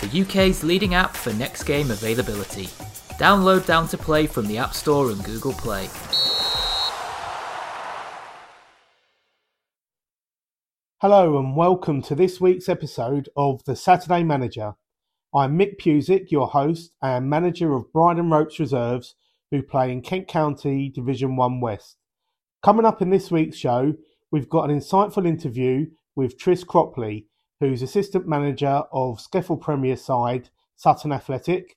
[0.00, 2.66] the UK's leading app for next game availability.
[3.18, 5.88] Download Down to Play from the App Store and Google Play.
[11.00, 14.74] Hello and welcome to this week's episode of The Saturday Manager.
[15.32, 19.14] I'm Mick Pusick, your host and manager of Bridon Ropes Reserves,
[19.50, 21.96] who play in Kent County Division 1 West.
[22.64, 23.94] Coming up in this week's show,
[24.32, 25.86] we've got an insightful interview
[26.16, 27.26] with Tris Cropley,
[27.60, 31.76] who's assistant manager of SCEFL Premier side Sutton Athletic.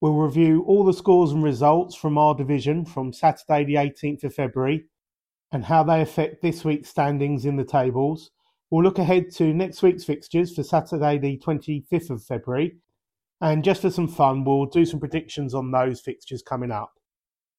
[0.00, 4.34] We'll review all the scores and results from our division from Saturday, the 18th of
[4.34, 4.86] February,
[5.52, 8.30] and how they affect this week's standings in the tables.
[8.70, 12.76] We'll look ahead to next week's fixtures for Saturday, the 25th of February.
[13.40, 16.92] And just for some fun, we'll do some predictions on those fixtures coming up.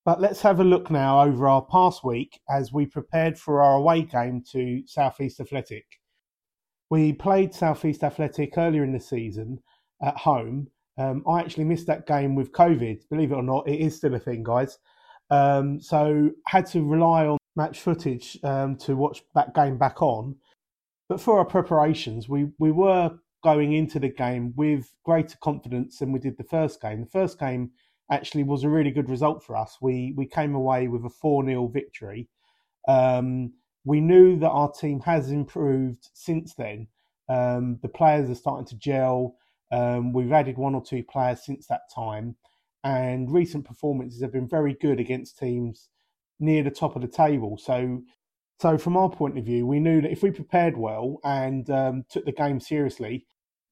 [0.04, 3.76] But let's have a look now over our past week as we prepared for our
[3.76, 5.86] away game to Southeast Athletic.
[6.90, 9.60] We played Southeast Athletic earlier in the season
[10.02, 10.68] at home.
[10.98, 13.02] Um, I actually missed that game with COVID.
[13.10, 14.80] Believe it or not, it is still a thing, guys.
[15.30, 20.36] Um, so had to rely on match footage um, to watch that game back on.
[21.10, 23.12] But for our preparations, we, we were
[23.44, 27.02] going into the game with greater confidence than we did the first game.
[27.02, 27.72] The first game
[28.12, 29.78] actually was a really good result for us.
[29.82, 32.30] We we came away with a 4 0 victory.
[32.88, 33.54] Um,
[33.88, 36.88] we knew that our team has improved since then.
[37.30, 39.36] Um, the players are starting to gel.
[39.72, 42.36] Um, we've added one or two players since that time,
[42.84, 45.90] and recent performances have been very good against teams
[46.40, 47.58] near the top of the table.
[47.58, 48.02] So
[48.60, 52.06] so, from our point of view, we knew that if we prepared well and um,
[52.10, 53.28] took the game seriously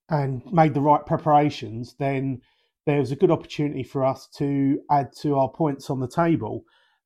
[0.09, 2.42] and made the right preparations, then
[2.86, 6.64] there was a good opportunity for us to add to our points on the table.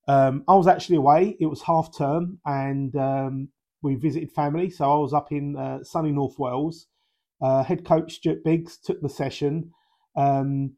[0.09, 3.49] Um, I was actually away; it was half term, and um,
[3.81, 4.69] we visited family.
[4.69, 6.87] So I was up in uh, sunny North Wales.
[7.41, 9.71] Uh, head coach Stuart Biggs took the session.
[10.17, 10.73] Um,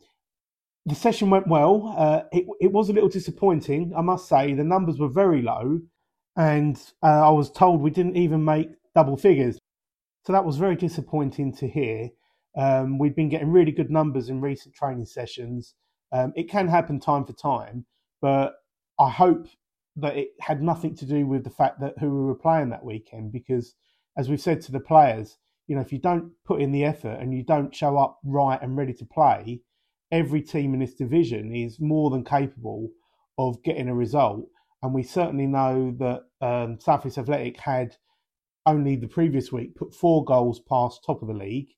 [0.85, 1.95] the session went well.
[1.97, 4.53] Uh, it, it was a little disappointing, I must say.
[4.53, 5.79] The numbers were very low
[6.35, 9.59] and uh, I was told we didn't even make double figures.
[10.25, 12.09] So that was very disappointing to hear.
[12.57, 15.75] Um, we've been getting really good numbers in recent training sessions.
[16.11, 17.85] Um, it can happen time for time,
[18.21, 18.55] but
[19.01, 19.47] I hope
[19.97, 22.85] that it had nothing to do with the fact that who we were playing that
[22.85, 23.31] weekend.
[23.31, 23.73] Because,
[24.17, 27.19] as we've said to the players, you know, if you don't put in the effort
[27.19, 29.61] and you don't show up right and ready to play,
[30.11, 32.89] every team in this division is more than capable
[33.37, 34.47] of getting a result
[34.83, 37.95] and we certainly know that um, Southeast Athletic had
[38.65, 41.69] only the previous week put four goals past top of the league.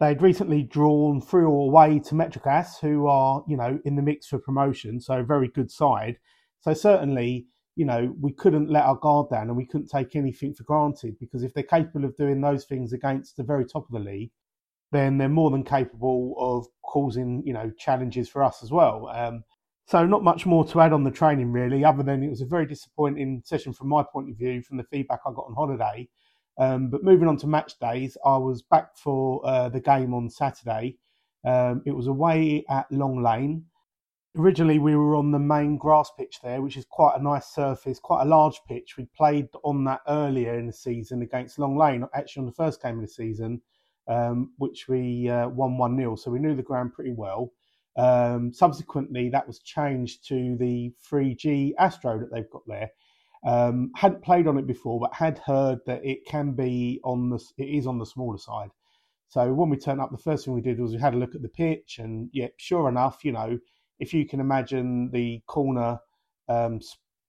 [0.00, 4.26] They'd recently drawn through three away to Metrogas, who are, you know, in the mix
[4.26, 6.18] for promotion, so a very good side.
[6.64, 10.54] So certainly, you know, we couldn't let our guard down and we couldn't take anything
[10.54, 13.92] for granted because if they're capable of doing those things against the very top of
[13.92, 14.30] the league,
[14.90, 19.08] then they're more than capable of causing, you know, challenges for us as well.
[19.08, 19.44] Um,
[19.86, 22.46] so not much more to add on the training really, other than it was a
[22.46, 26.08] very disappointing session from my point of view from the feedback I got on holiday.
[26.58, 30.30] Um, but moving on to match days, I was back for uh, the game on
[30.30, 30.96] Saturday.
[31.44, 33.66] Um, it was away at Long Lane.
[34.36, 38.00] Originally, we were on the main grass pitch there, which is quite a nice surface,
[38.00, 38.96] quite a large pitch.
[38.96, 42.82] We played on that earlier in the season against Long Lane, actually on the first
[42.82, 43.62] game of the season,
[44.08, 46.16] um, which we uh, won 1 0.
[46.16, 47.52] So we knew the ground pretty well.
[47.96, 52.90] Um, subsequently, that was changed to the 3G Astro that they've got there.
[53.46, 57.38] Um, hadn't played on it before, but had heard that it can be on the
[57.56, 58.70] it is on the smaller side.
[59.28, 61.36] So when we turned up, the first thing we did was we had a look
[61.36, 63.58] at the pitch, and yeah, sure enough, you know,
[63.98, 65.98] if you can imagine the corner
[66.48, 66.80] um,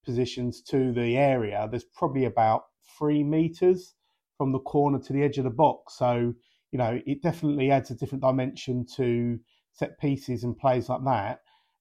[0.05, 2.63] positions to the area, there's probably about
[2.97, 3.95] three meters
[4.37, 5.97] from the corner to the edge of the box.
[5.97, 6.33] So
[6.75, 9.39] you know, it definitely adds a different dimension to
[9.71, 11.39] set pieces and plays like that,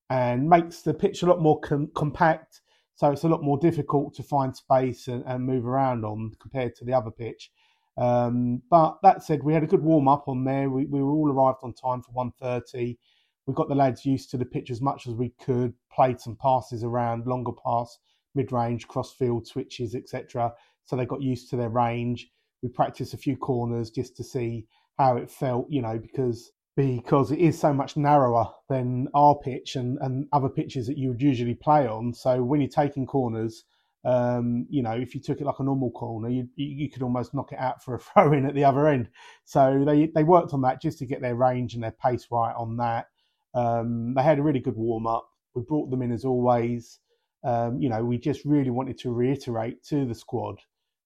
[0.09, 2.61] and makes the pitch a lot more com- compact.
[2.95, 6.77] So it's a lot more difficult to find space and, and move around on compared
[6.77, 7.51] to the other pitch.
[7.97, 10.71] Um, but that said, we had a good warm up on there.
[10.71, 12.97] We, we were all arrived on time for 1.30.
[13.47, 15.75] We got the lads used to the pitch as much as we could.
[15.93, 17.99] Played some passes around, longer pass,
[18.35, 20.53] mid range, cross field switches, etc.
[20.85, 22.31] So they got used to their range.
[22.63, 24.67] We practiced a few corners just to see
[24.99, 29.77] how it felt, you know, because because it is so much narrower than our pitch
[29.77, 32.13] and, and other pitches that you would usually play on.
[32.13, 33.65] So when you're taking corners,
[34.05, 37.33] um, you know, if you took it like a normal corner, you, you could almost
[37.33, 39.09] knock it out for a throw in at the other end.
[39.45, 42.55] So they, they worked on that just to get their range and their pace right
[42.57, 43.07] on that.
[43.55, 45.29] Um, they had a really good warm up.
[45.55, 46.99] We brought them in as always.
[47.45, 50.57] Um, you know, we just really wanted to reiterate to the squad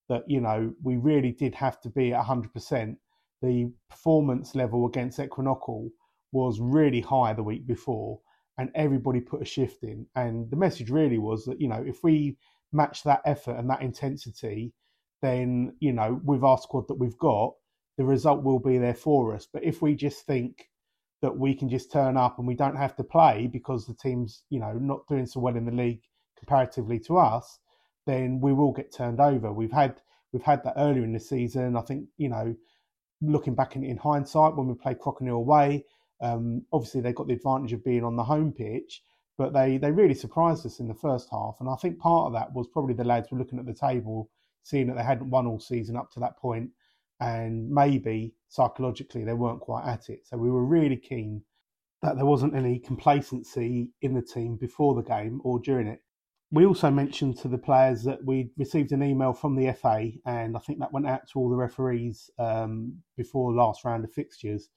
[0.08, 2.96] that, you know, we really did have to be at 100%.
[3.42, 5.90] The performance level against Equinoctial
[6.32, 8.20] was really high the week before,
[8.56, 10.06] and everybody put a shift in.
[10.14, 12.36] And the message really was that, you know, if we
[12.72, 14.72] match that effort and that intensity,
[15.22, 17.54] then, you know, with our squad that we've got,
[17.96, 19.46] the result will be there for us.
[19.52, 20.68] But if we just think
[21.20, 24.44] that we can just turn up and we don't have to play because the team's,
[24.50, 26.00] you know, not doing so well in the league
[26.38, 27.58] comparatively to us,
[28.06, 29.52] then we will get turned over.
[29.52, 30.00] We've had
[30.32, 31.76] we've had that earlier in the season.
[31.76, 32.54] I think, you know,
[33.20, 35.84] looking back in, in hindsight when we played Crockenhill away,
[36.20, 39.02] um, obviously they got the advantage of being on the home pitch,
[39.36, 41.56] but they they really surprised us in the first half.
[41.60, 44.30] And I think part of that was probably the lads were looking at the table,
[44.62, 46.70] seeing that they hadn't won all season up to that point,
[47.20, 50.26] and maybe psychologically they weren't quite at it.
[50.26, 51.42] So we were really keen
[52.02, 56.00] that there wasn't any complacency in the team before the game or during it.
[56.50, 60.56] We also mentioned to the players that we'd received an email from the FA, and
[60.56, 64.70] I think that went out to all the referees um, before last round of fixtures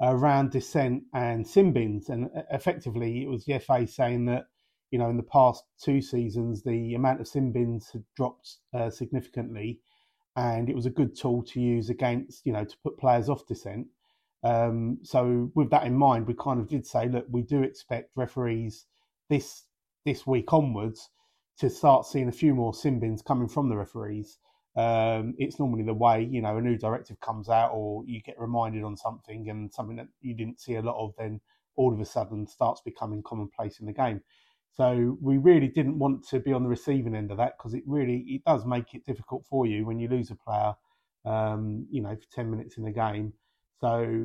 [0.00, 4.46] around dissent and sin bins, and effectively it was the FA saying that
[4.90, 8.88] you know in the past two seasons the amount of sin bins had dropped uh,
[8.88, 9.80] significantly,
[10.38, 13.46] and it was a good tool to use against you know to put players off
[13.46, 13.86] dissent.
[14.44, 18.10] Um, so with that in mind, we kind of did say, look, we do expect
[18.16, 18.86] referees
[19.28, 19.64] this
[20.04, 21.10] this week onwards
[21.58, 24.38] to start seeing a few more sin bins coming from the referees
[24.78, 28.38] um, it's normally the way you know a new directive comes out or you get
[28.38, 31.40] reminded on something and something that you didn't see a lot of then
[31.74, 34.20] all of a sudden starts becoming commonplace in the game
[34.74, 37.82] so we really didn't want to be on the receiving end of that because it
[37.86, 40.74] really it does make it difficult for you when you lose a player
[41.24, 43.32] um, you know for 10 minutes in the game
[43.80, 44.24] so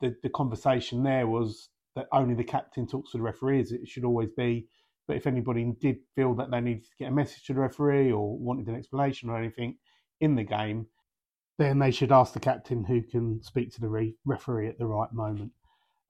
[0.00, 4.04] the, the conversation there was that only the captain talks to the referees it should
[4.04, 4.66] always be
[5.10, 8.12] but if anybody did feel that they needed to get a message to the referee
[8.12, 9.76] or wanted an explanation or anything
[10.20, 10.86] in the game,
[11.58, 14.86] then they should ask the captain who can speak to the re- referee at the
[14.86, 15.50] right moment.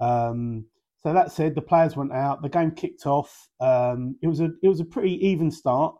[0.00, 0.66] Um,
[1.02, 2.42] so that said, the players went out.
[2.42, 3.48] The game kicked off.
[3.60, 5.94] Um, it was a it was a pretty even start.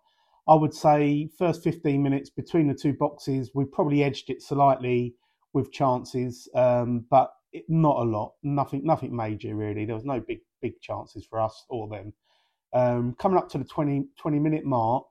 [0.49, 5.15] I would say first 15 minutes between the two boxes, we probably edged it slightly
[5.53, 8.35] with chances, um, but it, not a lot.
[8.43, 9.87] Nothing nothing major really.
[9.87, 12.13] There was no big big chances for us or them.
[12.73, 15.07] Um, coming up to the 20, 20 minute mark,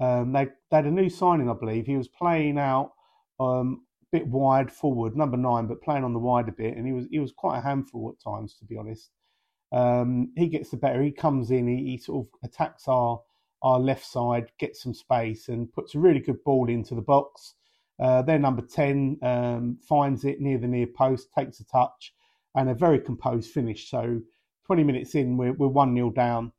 [0.00, 1.86] um, they, they had a new signing, I believe.
[1.86, 2.92] He was playing out
[3.40, 6.86] um, a bit wide forward, number nine, but playing on the wide a bit, and
[6.86, 9.10] he was he was quite a handful at times, to be honest.
[9.72, 11.02] Um, he gets the better.
[11.02, 11.68] He comes in.
[11.68, 13.20] He, he, sort of attacks our
[13.62, 17.54] our left side, gets some space, and puts a really good ball into the box.
[18.00, 22.14] Uh, their number ten um, finds it near the near post, takes a touch,
[22.54, 23.90] and a very composed finish.
[23.90, 24.20] So,
[24.64, 26.52] twenty minutes in, we're we're one 0 down.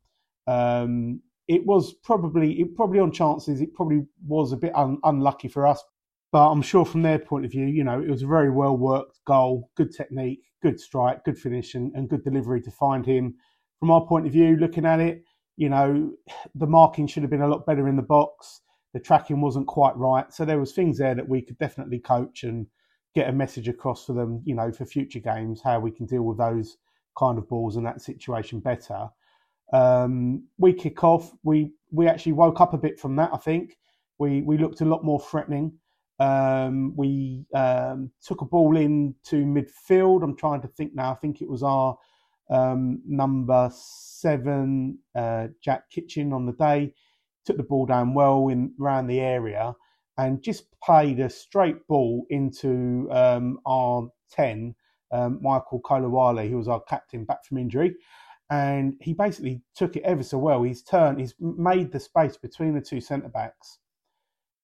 [0.46, 5.48] Um, it was probably it probably on chances it probably was a bit un, unlucky
[5.48, 5.82] for us
[6.32, 8.76] but i'm sure from their point of view you know it was a very well
[8.76, 13.34] worked goal good technique good strike good finish and, and good delivery to find him
[13.78, 15.22] from our point of view looking at it
[15.56, 16.10] you know
[16.54, 18.60] the marking should have been a lot better in the box
[18.92, 22.44] the tracking wasn't quite right so there was things there that we could definitely coach
[22.44, 22.66] and
[23.14, 26.22] get a message across for them you know for future games how we can deal
[26.22, 26.76] with those
[27.18, 29.08] kind of balls and that situation better
[29.72, 31.32] um, we kick off.
[31.42, 33.30] We we actually woke up a bit from that.
[33.32, 33.76] I think
[34.18, 35.72] we we looked a lot more threatening.
[36.20, 40.22] Um, we um, took a ball into midfield.
[40.22, 41.12] I'm trying to think now.
[41.12, 41.96] I think it was our
[42.50, 46.94] um, number seven, uh, Jack Kitchen, on the day.
[47.46, 49.74] Took the ball down well in around the area
[50.18, 54.74] and just played a straight ball into um, our ten,
[55.10, 57.96] um, Michael Kolawole, who was our captain back from injury
[58.50, 60.62] and he basically took it ever so well.
[60.64, 63.78] He's turned, he's made the space between the two centre backs.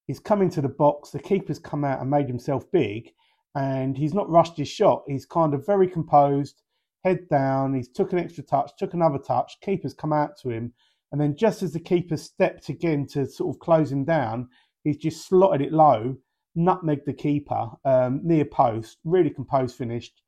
[0.07, 1.11] He's come into the box.
[1.11, 3.11] The keeper's come out and made himself big,
[3.55, 5.03] and he's not rushed his shot.
[5.05, 6.61] He's kind of very composed,
[7.03, 7.73] head down.
[7.73, 9.57] He's took an extra touch, took another touch.
[9.61, 10.73] Keeper's come out to him,
[11.11, 14.47] and then just as the keeper stepped again to sort of close him down,
[14.83, 16.15] he's just slotted it low,
[16.57, 18.97] nutmegged the keeper um, near post.
[19.03, 20.21] Really composed, finished,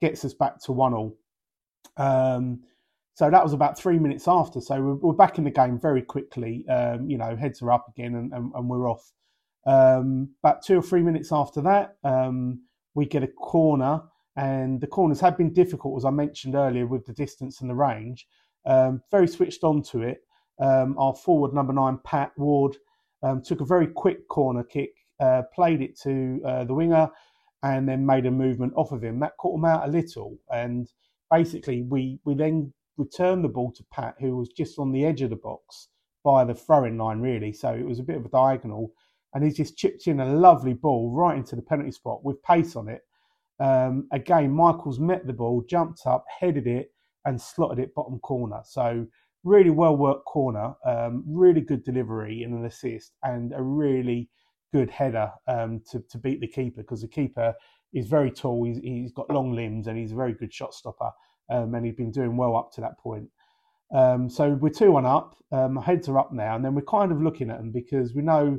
[0.00, 1.16] gets us back to one all.
[1.96, 2.60] Um,
[3.14, 4.60] so that was about three minutes after.
[4.60, 6.66] So we're, we're back in the game very quickly.
[6.68, 9.12] Um, you know, heads are up again and, and, and we're off.
[9.66, 12.60] Um, about two or three minutes after that, um,
[12.94, 14.02] we get a corner
[14.36, 17.74] And the corners have been difficult, as I mentioned earlier, with the distance and the
[17.74, 18.26] range.
[18.66, 20.22] Um, very switched on to it.
[20.58, 22.76] Um, our forward number nine, Pat Ward,
[23.22, 24.90] um, took a very quick corner kick,
[25.20, 27.08] uh, played it to uh, the winger,
[27.62, 29.20] and then made a movement off of him.
[29.20, 30.36] That caught him out a little.
[30.52, 30.88] And
[31.30, 35.22] basically, we, we then returned the ball to Pat, who was just on the edge
[35.22, 35.88] of the box
[36.24, 37.52] by the throwing line, really.
[37.52, 38.92] So it was a bit of a diagonal.
[39.34, 42.76] And he just chipped in a lovely ball right into the penalty spot with pace
[42.76, 43.02] on it.
[43.60, 46.92] Um, again, Michaels met the ball, jumped up, headed it,
[47.24, 48.60] and slotted it bottom corner.
[48.64, 49.06] So
[49.44, 54.28] really well worked corner, um, really good delivery and an assist, and a really
[54.72, 57.54] good header um, to, to beat the keeper because the keeper
[57.92, 58.64] is very tall.
[58.64, 61.10] He's, he's got long limbs and he's a very good shot stopper,
[61.50, 63.28] um, and he's been doing well up to that point.
[63.94, 65.36] Um, so we're two one up.
[65.52, 68.22] Um, heads are up now, and then we're kind of looking at them because we
[68.22, 68.58] know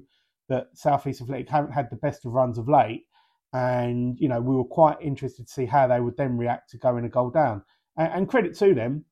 [0.49, 3.05] that Southeast Athletic haven't had the best of runs of late,
[3.53, 6.77] and you know we were quite interested to see how they would then react to
[6.77, 7.63] going a goal down.
[7.97, 9.05] And, and credit to them,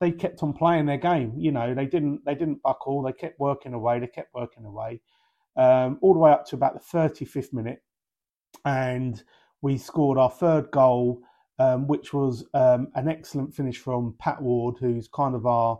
[0.00, 1.34] they kept on playing their game.
[1.36, 3.02] You know they didn't they didn't buckle.
[3.02, 4.00] They kept working away.
[4.00, 5.00] They kept working away
[5.56, 7.82] um, all the way up to about the 35th minute,
[8.64, 9.22] and
[9.62, 11.22] we scored our third goal
[11.60, 15.78] um, which was um, an excellent finish from Pat Ward, who's kind of our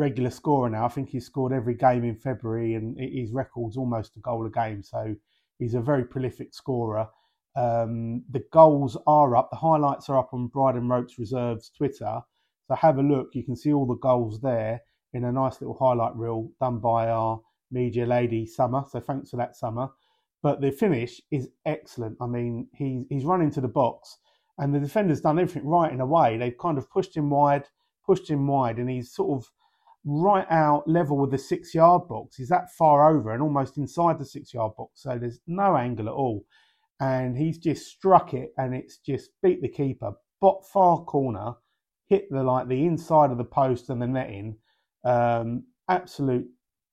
[0.00, 0.84] regular scorer now.
[0.84, 4.50] I think he's scored every game in February, and his record's almost a goal a
[4.50, 4.82] game.
[4.82, 5.14] So
[5.58, 7.08] he's a very prolific scorer.
[7.56, 12.20] Um, the goals are up, the highlights are up on Bridon Ropes Reserves Twitter.
[12.66, 13.28] So have a look.
[13.34, 14.80] You can see all the goals there
[15.12, 17.40] in a nice little highlight reel done by our
[17.70, 18.84] media lady Summer.
[18.90, 19.88] So thanks for that, Summer.
[20.42, 22.16] But the finish is excellent.
[22.20, 24.18] I mean, he's he's run into the box
[24.60, 26.36] and the defender's done everything right in a way.
[26.36, 27.64] They've kind of pushed him wide,
[28.04, 29.50] pushed him wide, and he's sort of
[30.04, 32.36] right out level with the six yard box.
[32.36, 36.08] He's that far over and almost inside the six yard box, so there's no angle
[36.08, 36.44] at all.
[37.00, 41.54] And he's just struck it, and it's just beat the keeper, bot far corner,
[42.08, 44.56] hit the like the inside of the post and the netting.
[45.04, 46.46] Um, absolute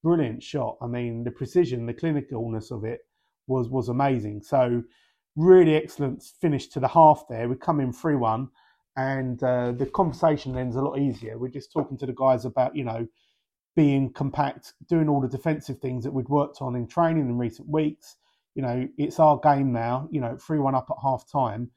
[0.03, 0.77] brilliant shot.
[0.81, 3.01] I mean, the precision, the clinicalness of it
[3.47, 4.41] was was amazing.
[4.43, 4.83] So
[5.35, 7.47] really excellent finish to the half there.
[7.47, 8.47] We come in 3 1,
[8.97, 11.37] and uh, the conversation then is a lot easier.
[11.37, 13.07] We're just talking to the guys about, you know,
[13.75, 17.69] being compact, doing all the defensive things that we'd worked on in training in recent
[17.69, 18.17] weeks.
[18.55, 21.69] You know, it's our game now, you know, 3 1 up at half time.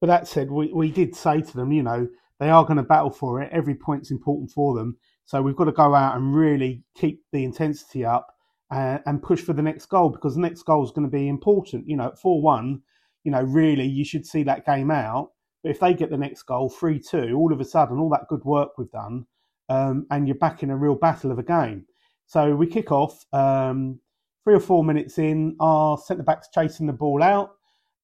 [0.00, 2.08] But that said, we, we did say to them, you know,
[2.38, 3.50] they are going to battle for it.
[3.52, 4.96] Every point's important for them.
[5.24, 8.28] So we've got to go out and really keep the intensity up
[8.70, 11.10] and, uh, and push for the next goal because the next goal is going to
[11.10, 11.88] be important.
[11.88, 12.80] You know, 4 1,
[13.24, 15.32] you know, really you should see that game out.
[15.62, 18.28] But if they get the next goal, 3 2, all of a sudden, all that
[18.28, 19.26] good work we've done,
[19.68, 21.86] um, and you're back in a real battle of a game.
[22.26, 24.00] So we kick off, um,
[24.44, 27.52] three or four minutes in, our centre back's chasing the ball out.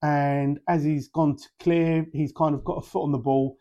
[0.03, 3.59] And as he's gone to clear, he's kind of got a foot on the ball.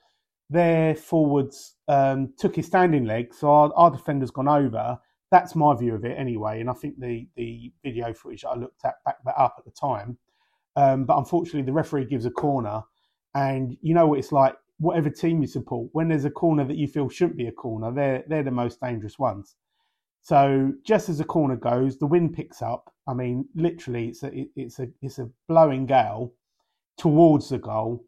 [0.49, 4.97] Their forwards um, took his standing leg, so our, our defender's gone over.
[5.31, 6.61] That's my view of it anyway.
[6.61, 9.71] And I think the, the video footage I looked at backed that up at the
[9.71, 10.17] time.
[10.75, 12.83] Um, but unfortunately, the referee gives a corner,
[13.35, 14.55] and you know what it's like.
[14.77, 17.93] Whatever team you support, when there's a corner that you feel shouldn't be a corner,
[17.93, 19.55] they're they're the most dangerous ones.
[20.21, 22.91] So just as the corner goes, the wind picks up.
[23.07, 26.33] I mean, literally, it's a it's a it's a blowing gale
[26.97, 28.03] towards the goal.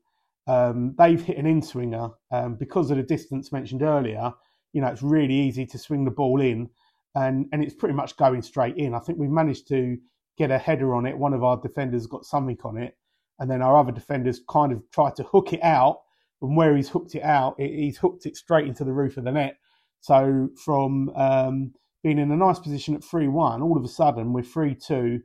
[0.48, 4.34] Um, they've hit an in swinger um, because of the distance mentioned earlier.
[4.74, 6.70] You know, it's really easy to swing the ball in,
[7.16, 8.94] and and it's pretty much going straight in.
[8.96, 9.98] I think we've managed to
[10.38, 11.18] get a header on it.
[11.18, 12.98] One of our defenders got something on it,
[13.40, 16.02] and then our other defenders kind of tried to hook it out.
[16.42, 19.32] And where he's hooked it out, he's hooked it straight into the roof of the
[19.32, 19.58] net.
[20.02, 24.34] So from um, being in a nice position at three one, all of a sudden
[24.34, 25.22] we're three two,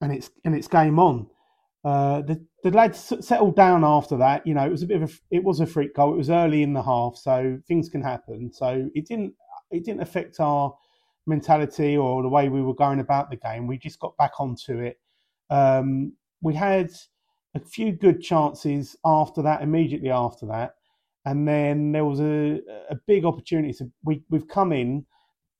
[0.00, 1.28] and it's and it's game on.
[1.84, 4.46] Uh, the the lads settled down after that.
[4.46, 6.12] You know, it was a bit of a it was a freak goal.
[6.12, 8.52] It was early in the half, so things can happen.
[8.52, 9.34] So it didn't
[9.70, 10.74] it didn't affect our
[11.26, 13.66] mentality or the way we were going about the game.
[13.66, 14.98] We just got back onto it.
[15.48, 16.90] Um, we had
[17.54, 20.74] a few good chances after that, immediately after that,
[21.24, 23.72] and then there was a, a big opportunity.
[23.72, 25.06] So we we've come in.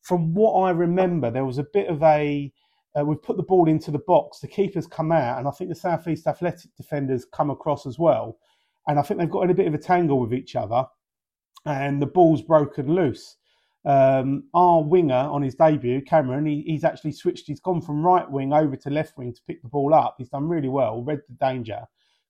[0.02, 2.50] From what I remember, there was a bit of a
[2.98, 4.40] uh, we've put the ball into the box.
[4.40, 8.38] The keeper's come out, and I think the Southeast Athletic defenders come across as well.
[8.86, 10.84] And I think they've got in a bit of a tangle with each other,
[11.66, 13.36] and the ball's broken loose.
[13.84, 17.46] Um, our winger on his debut, Cameron, he, he's actually switched.
[17.46, 20.16] He's gone from right wing over to left wing to pick the ball up.
[20.18, 21.82] He's done really well, read the danger,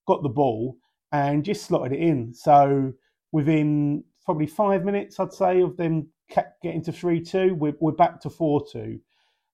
[0.06, 0.76] got the ball,
[1.12, 2.32] and just slotted it in.
[2.32, 2.92] So
[3.32, 6.08] within probably five minutes, I'd say, of them
[6.62, 9.00] getting to 3 2, we're, we're back to 4 2.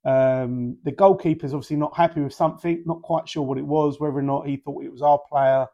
[0.04, 4.18] Um, the goalkeeper's obviously not happy with something, not quite sure what it was, whether
[4.18, 5.66] or not he thought it was our player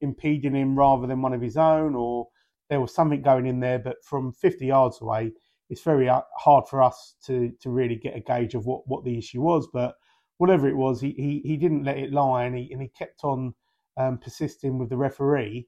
[0.00, 2.28] impeding him rather than one of his own, or
[2.68, 3.78] there was something going in there.
[3.78, 5.32] But from 50 yards away,
[5.70, 9.04] it's very uh, hard for us to to really get a gauge of what, what
[9.04, 9.68] the issue was.
[9.72, 9.94] But
[10.36, 13.24] whatever it was, he, he, he didn't let it lie, and he and he kept
[13.24, 13.54] on
[13.96, 15.66] um, persisting with the referee.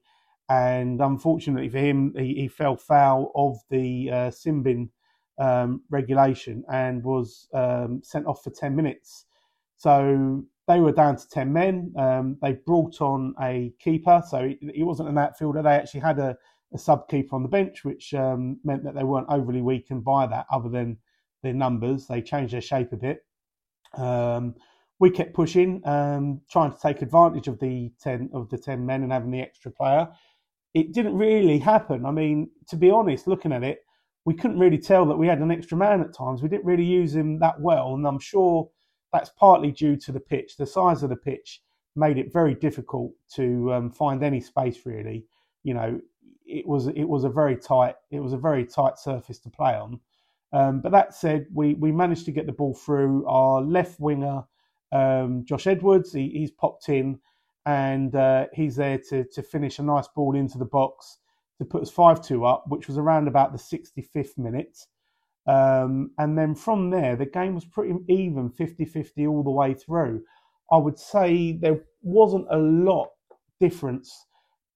[0.49, 4.89] And unfortunately for him, he, he fell foul of the uh, sin bin
[5.39, 9.25] um, regulation and was um, sent off for 10 minutes.
[9.77, 11.93] So they were down to 10 men.
[11.97, 15.61] Um, they brought on a keeper, so he, he, wasn't an outfielder.
[15.61, 16.37] They actually had a,
[16.73, 20.25] a sub keeper on the bench, which um, meant that they weren't overly weakened by
[20.27, 20.97] that, other than
[21.43, 22.07] their numbers.
[22.07, 23.25] They changed their shape a bit.
[23.95, 24.55] Um,
[24.99, 29.03] we kept pushing, um, trying to take advantage of the 10 of the 10 men
[29.03, 30.07] and having the extra player.
[30.73, 32.05] It didn't really happen.
[32.05, 33.79] I mean, to be honest, looking at it,
[34.25, 36.41] we couldn't really tell that we had an extra man at times.
[36.41, 38.69] We didn't really use him that well, and I'm sure
[39.11, 40.57] that's partly due to the pitch.
[40.57, 41.61] The size of the pitch
[41.95, 44.85] made it very difficult to um, find any space.
[44.85, 45.25] Really,
[45.63, 45.99] you know,
[46.45, 49.73] it was it was a very tight it was a very tight surface to play
[49.73, 49.99] on.
[50.51, 53.25] Um, but that said, we we managed to get the ball through.
[53.27, 54.43] Our left winger,
[54.91, 57.19] um, Josh Edwards, he, he's popped in,
[57.65, 61.17] and uh, he's there to to finish a nice ball into the box
[61.57, 64.77] to put us 5 2 up, which was around about the 65th minute.
[65.45, 69.73] Um, and then from there, the game was pretty even 50 50 all the way
[69.73, 70.23] through.
[70.71, 73.09] I would say there wasn't a lot
[73.59, 74.25] difference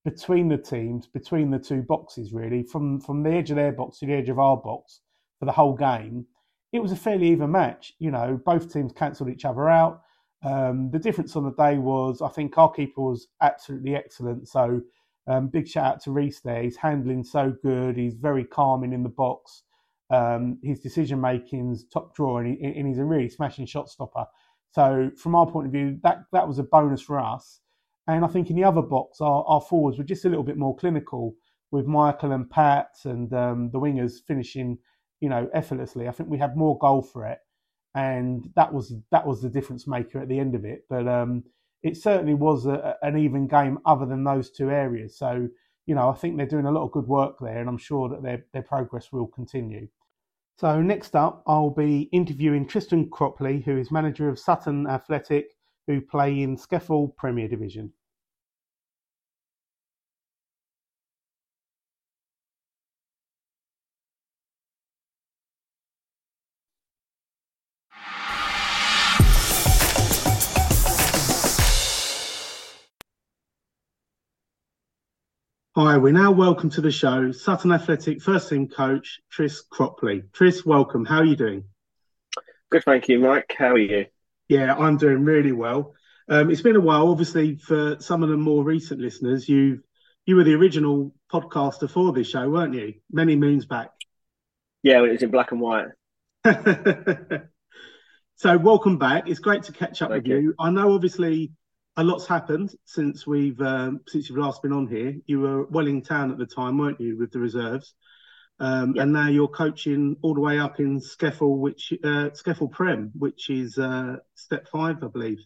[0.08, 3.98] between the teams, between the two boxes, really, from, from the edge of their box
[3.98, 5.00] to the edge of our box
[5.38, 6.26] for the whole game.
[6.72, 7.92] It was a fairly even match.
[7.98, 10.02] You know, both teams cancelled each other out.
[10.42, 14.48] Um, the difference on the day was I think our keeper was absolutely excellent.
[14.48, 14.80] So
[15.26, 16.62] um, big shout out to Reese there.
[16.62, 17.96] He's handling so good.
[17.96, 19.64] He's very calming in the box.
[20.10, 24.24] Um, his decision making's top drawer, and, he, and, he's a really smashing shot stopper.
[24.70, 27.60] So from our point of view, that that was a bonus for us.
[28.08, 30.56] And I think in the other box, our, our forwards were just a little bit
[30.56, 31.34] more clinical
[31.70, 34.78] with Michael and Pat and um, the wingers finishing,
[35.20, 36.08] you know, effortlessly.
[36.08, 37.42] I think we had more goal threat,
[37.94, 40.86] and that was that was the difference maker at the end of it.
[40.88, 41.44] But um,
[41.82, 45.16] it certainly was a, an even game other than those two areas.
[45.16, 45.48] So,
[45.86, 48.08] you know, I think they're doing a lot of good work there, and I'm sure
[48.08, 49.86] that their, their progress will continue.
[50.58, 55.50] So, next up, I'll be interviewing Tristan Cropley, who is manager of Sutton Athletic,
[55.86, 57.92] who play in SCEFL Premier Division.
[75.80, 80.24] Hi, we now welcome to the show Sutton Athletic first team coach Tris Cropley.
[80.32, 81.04] Tris, welcome.
[81.04, 81.62] How are you doing?
[82.68, 83.54] Good, thank you, Mike.
[83.56, 84.06] How are you?
[84.48, 85.94] Yeah, I'm doing really well.
[86.28, 89.48] Um, it's been a while, obviously, for some of the more recent listeners.
[89.48, 89.84] You
[90.26, 92.94] you were the original podcaster for this show, weren't you?
[93.12, 93.92] Many moons back.
[94.82, 95.90] Yeah, it was in black and white.
[98.34, 99.28] so, welcome back.
[99.28, 100.38] It's great to catch up thank with you.
[100.38, 100.54] you.
[100.58, 101.52] I know, obviously,
[101.98, 105.16] a lot's happened since we've um, since you've last been on here.
[105.26, 107.94] You were Welling Town at the time, weren't you, with the reserves?
[108.60, 109.02] Um, yep.
[109.02, 113.50] And now you're coaching all the way up in SCEFL, which uh, SCEFL Prem, which
[113.50, 115.38] is uh, step five, I believe.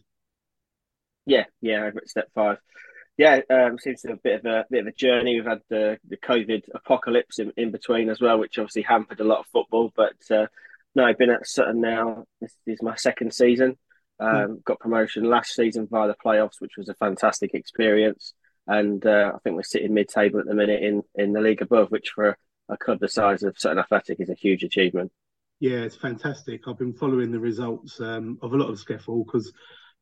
[1.25, 2.57] Yeah, yeah, over at step five.
[3.17, 5.35] Yeah, um, seems to be a bit of a bit of a journey.
[5.35, 9.25] We've had the the COVID apocalypse in, in between as well, which obviously hampered a
[9.25, 9.91] lot of football.
[9.95, 10.47] But uh,
[10.93, 12.25] no, I've been at Sutton now.
[12.41, 13.77] This is my second season.
[14.19, 14.25] Hmm.
[14.25, 18.33] Um, got promotion last season via the playoffs, which was a fantastic experience.
[18.67, 21.89] And uh, I think we're sitting mid-table at the minute in, in the league above,
[21.89, 22.37] which for
[22.69, 25.11] a club the size of Sutton Athletic is a huge achievement.
[25.59, 26.67] Yeah, it's fantastic.
[26.67, 29.51] I've been following the results um, of a lot of SCEFL because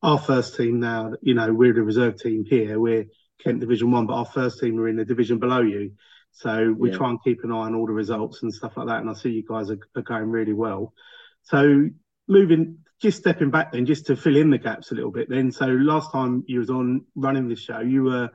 [0.04, 2.80] our first team now, you know, we're the reserve team here.
[2.80, 3.06] We're
[3.44, 5.94] Kent Division One, but our first team are in the division below you.
[6.32, 6.98] So we yeah.
[6.98, 9.02] try and keep an eye on all the results and stuff like that.
[9.02, 10.94] And I see you guys are, are going really well.
[11.44, 11.90] So
[12.28, 15.52] moving just stepping back then, just to fill in the gaps a little bit then.
[15.52, 18.30] So last time you was on running the show, you were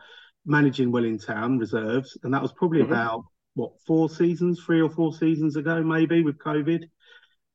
[0.45, 2.93] managing Town reserves, and that was probably mm-hmm.
[2.93, 3.25] about
[3.55, 6.85] what four seasons, three or four seasons ago, maybe with COVID.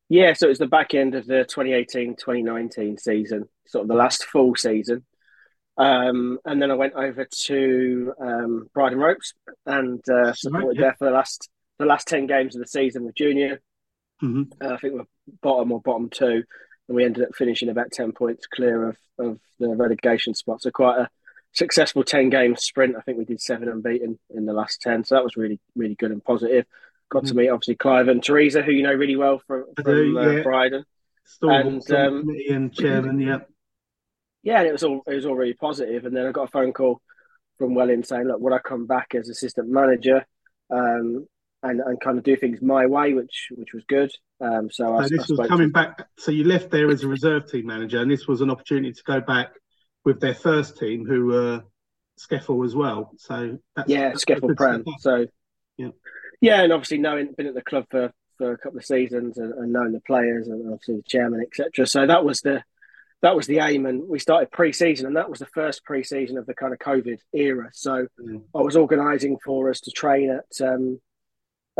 [0.09, 4.25] Yeah, so it was the back end of the 2018-2019 season, sort of the last
[4.25, 5.05] full season.
[5.77, 9.33] Um, and then I went over to um, Bridon Ropes
[9.65, 10.81] and uh, supported right, yeah.
[10.81, 13.61] there for the last the last ten games of the season with Junior.
[14.21, 14.43] Mm-hmm.
[14.61, 15.05] Uh, I think we're
[15.41, 16.43] bottom or bottom two
[16.87, 20.61] and we ended up finishing about 10 points clear of, of the relegation spot.
[20.61, 21.09] So quite a
[21.53, 22.95] successful 10 game sprint.
[22.97, 25.05] I think we did seven unbeaten in the last 10.
[25.05, 26.65] So that was really, really good and positive.
[27.09, 27.37] Got to mm.
[27.37, 30.43] meet obviously Clive and Teresa, who you know really well from, from uh, yeah.
[30.43, 30.83] Bridon.
[31.41, 33.39] and, um, and chairman, yeah.
[34.43, 36.05] Yeah, and it was all it was all really positive.
[36.05, 37.01] And then I got a phone call
[37.57, 40.25] from Welling saying, "Look, would I come back as assistant manager?"
[40.71, 41.27] Um,
[41.63, 44.11] and, and kind of do things my way, which which was good.
[44.39, 45.73] Um, so, so I, this I was coming to...
[45.73, 46.07] back.
[46.17, 49.03] So you left there as a reserve team manager, and this was an opportunity to
[49.03, 49.53] go back
[50.03, 51.63] with their first team, who were
[52.19, 53.11] SCEFL as well.
[53.17, 54.83] So that's, yeah, that's SCEFL Prem.
[54.99, 55.27] So
[55.77, 55.89] yeah,
[56.39, 59.53] yeah, and obviously knowing been at the club for, for a couple of seasons and,
[59.53, 61.85] and knowing the players and obviously the chairman, etc.
[61.85, 62.63] So that was the
[63.21, 66.47] that was the aim, and we started pre-season, and that was the first pre-season of
[66.47, 67.69] the kind of COVID era.
[67.71, 68.41] So mm.
[68.55, 70.99] I was organising for us to train at um,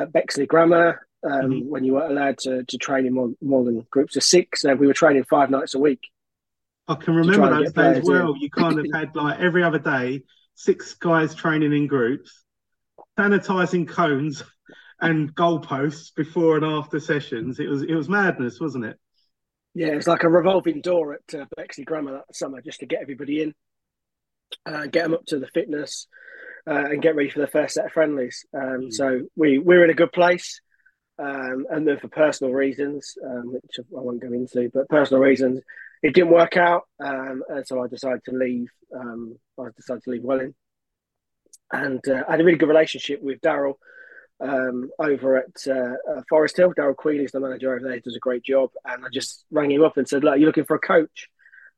[0.01, 1.69] at Bexley Grammar um, mm-hmm.
[1.69, 4.63] when you were allowed to, to train in more, more than groups of six.
[4.63, 6.01] And we were training five nights a week.
[6.87, 8.35] I can remember those days well.
[8.37, 10.23] You kind of had like every other day,
[10.55, 12.43] six guys training in groups,
[13.17, 14.43] sanitizing cones
[14.99, 17.59] and goalposts before and after sessions.
[17.59, 18.99] It was it was madness, wasn't it?
[19.73, 23.01] Yeah, it's like a revolving door at uh, Bexley Grammar that summer just to get
[23.01, 23.53] everybody in,
[24.65, 26.07] uh, get them up to the fitness,
[26.67, 28.45] uh, and get ready for the first set of friendlies.
[28.53, 28.93] Um, mm.
[28.93, 30.61] So we we're in a good place,
[31.19, 35.61] um, and then for personal reasons, um, which I won't go into, but personal reasons,
[36.01, 38.69] it didn't work out, um, and so I decided to leave.
[38.95, 40.55] Um, I decided to leave Welling,
[41.71, 43.75] and uh, I had a really good relationship with Daryl.
[44.39, 47.93] Um, over at uh, Forest Hill, Daryl Queen is the manager over there.
[47.93, 50.47] He does a great job, and I just rang him up and said, "Look, you
[50.47, 51.29] looking for a coach?"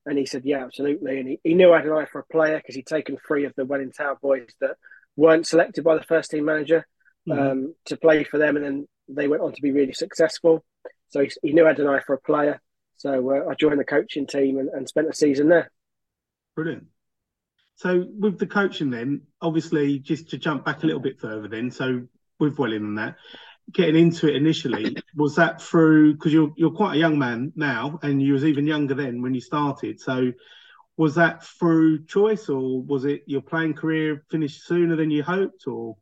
[0.05, 1.19] And he said, yeah, absolutely.
[1.19, 3.45] And he, he knew I had an eye for a player because he'd taken three
[3.45, 4.75] of the Welling Town boys that
[5.15, 6.85] weren't selected by the first team manager
[7.27, 7.39] mm-hmm.
[7.39, 8.57] um, to play for them.
[8.57, 10.63] And then they went on to be really successful.
[11.09, 12.61] So he, he knew I had an eye for a player.
[12.97, 15.71] So uh, I joined the coaching team and, and spent a season there.
[16.55, 16.87] Brilliant.
[17.75, 21.71] So with the coaching then, obviously, just to jump back a little bit further then,
[21.71, 22.03] so
[22.39, 23.15] with Welling and that,
[23.71, 27.99] getting into it initially was that through because you're you're quite a young man now
[28.03, 29.99] and you was even younger then when you started.
[29.99, 30.31] So
[30.97, 35.67] was that through choice or was it your playing career finished sooner than you hoped
[35.67, 35.97] or?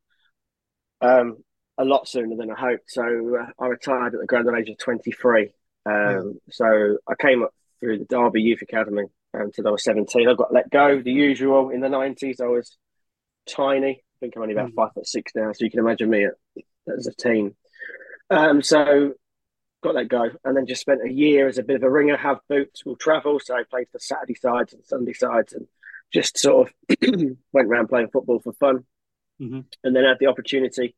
[1.01, 1.37] Um
[1.77, 2.91] a lot sooner than i hoped.
[2.91, 5.49] So uh, i retired at the grand age of 23 um
[5.87, 6.19] yeah.
[6.51, 10.53] so i came up through the derby youth academy until i was 17 i got
[10.53, 12.77] let go the usual in the 90s i was
[13.49, 14.03] tiny.
[14.03, 14.75] I think i'm only about mm.
[14.75, 16.33] five foot six now so you can imagine me at
[16.87, 17.55] as a team.
[18.29, 19.13] Um, so
[19.83, 22.17] got that go, and then just spent a year as a bit of a ringer.
[22.17, 23.39] Have boots, will travel.
[23.39, 25.67] So I played for Saturday sides and Sunday sides, and
[26.13, 26.97] just sort of
[27.51, 28.85] went around playing football for fun.
[29.41, 29.61] Mm-hmm.
[29.83, 30.95] And then had the opportunity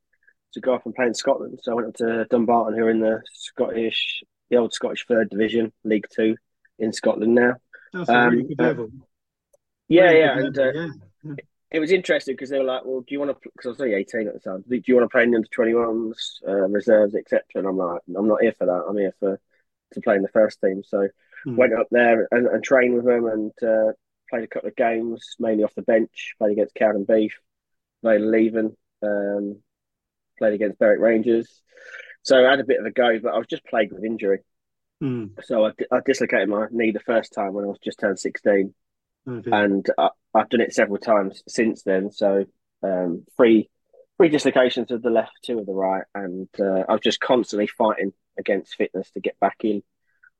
[0.52, 1.60] to go off and play in Scotland.
[1.62, 5.30] So I went up to Dumbarton, who are in the Scottish, the old Scottish Third
[5.30, 6.36] Division, League Two,
[6.78, 7.54] in Scotland now.
[7.92, 8.90] That's um, really good level.
[9.88, 11.34] Yeah, really yeah, and uh, yeah
[11.70, 13.80] it was interesting because they were like, "Well, do you want to?" Because I was
[13.80, 14.64] only eighteen at the time.
[14.68, 17.42] Do you want to play in the under twenty ones, uh, reserves, etc.?
[17.54, 18.84] And I'm like, "I'm not here for that.
[18.88, 19.40] I'm here for
[19.92, 21.08] to play in the first team." So
[21.46, 21.56] mm.
[21.56, 23.92] went up there and, and, trained with them and uh,
[24.30, 26.34] played a couple of games, mainly off the bench.
[26.38, 27.32] Played against Cowdenbeath,
[28.02, 29.56] played Leven, um,
[30.38, 31.62] played against Berwick Rangers.
[32.22, 34.40] So I had a bit of a go, but I was just plagued with injury.
[35.02, 35.30] Mm.
[35.44, 38.74] So I, I dislocated my knee the first time when I was just turned sixteen.
[39.26, 42.10] Oh, and I, have done it several times since then.
[42.10, 42.44] So
[42.82, 43.70] um, three
[44.16, 47.66] three dislocations of the left, two of the right, and uh, I was just constantly
[47.66, 49.82] fighting against fitness to get back in.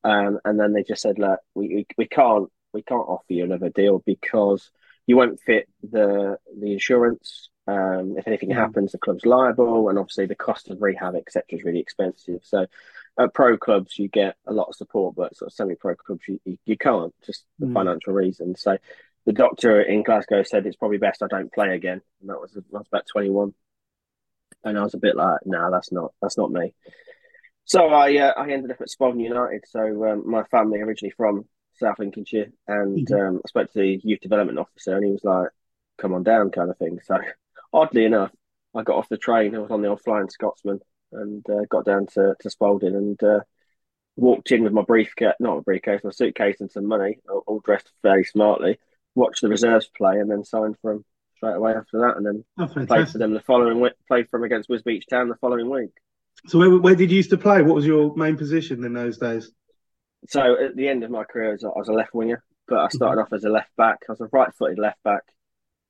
[0.05, 3.45] Um, and then they just said, "Look, we, we, we can't we can't offer you
[3.45, 4.71] another deal because
[5.07, 7.49] you won't fit the the insurance.
[7.67, 11.65] Um, if anything happens, the club's liable, and obviously the cost of rehab, etc., is
[11.65, 12.41] really expensive.
[12.43, 12.67] So
[13.19, 16.41] at pro clubs you get a lot of support, but sort of semi-pro clubs you,
[16.45, 17.73] you, you can't just for mm.
[17.73, 18.61] financial reasons.
[18.61, 18.77] So
[19.27, 22.57] the doctor in Glasgow said it's probably best I don't play again, and that was
[22.57, 23.55] I was about twenty one,
[24.65, 26.75] and I was a bit like, no, nah, that's not that's not me.
[27.65, 29.65] So I uh, I ended up at Spalding United.
[29.69, 33.37] So um, my family originally from South Lincolnshire, and mm-hmm.
[33.37, 35.49] um, I spoke to the youth development officer, and he was like,
[35.99, 36.99] "Come on down," kind of thing.
[37.05, 37.19] So
[37.73, 38.33] oddly enough,
[38.75, 39.55] I got off the train.
[39.55, 40.81] I was on the old Flying Scotsman,
[41.13, 43.41] and uh, got down to, to Spalding and uh,
[44.17, 47.61] walked in with my briefcase, not a briefcase, my suitcase and some money, all, all,
[47.61, 48.79] dressed very smartly.
[49.15, 51.05] Watched the reserves play and then signed for them
[51.37, 53.93] straight away after that, and then oh, played for them the following week.
[54.09, 55.91] Played for them against Wisbech Town the following week.
[56.47, 57.63] So where, where did you used to play?
[57.63, 59.51] What was your main position in those days?
[60.29, 62.43] So at the end of my career, I was a, I was a left winger,
[62.67, 63.99] but I started off as a left back.
[64.09, 65.23] I was a right-footed left back,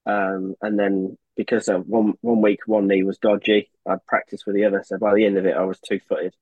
[0.06, 4.64] um, and then because one one week one knee was dodgy, I'd practice with the
[4.64, 4.84] other.
[4.86, 6.34] So by the end of it, I was two footed.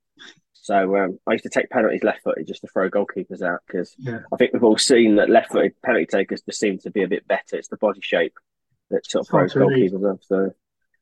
[0.63, 3.95] So um, I used to take penalties left footed just to throw goalkeepers out because
[3.99, 4.21] yeah.
[4.33, 7.09] I think we've all seen that left footed penalty takers just seem to be a
[7.09, 7.57] bit better.
[7.57, 8.35] It's the body shape
[8.91, 10.21] that sort of throws goalkeepers off.
[10.23, 10.53] So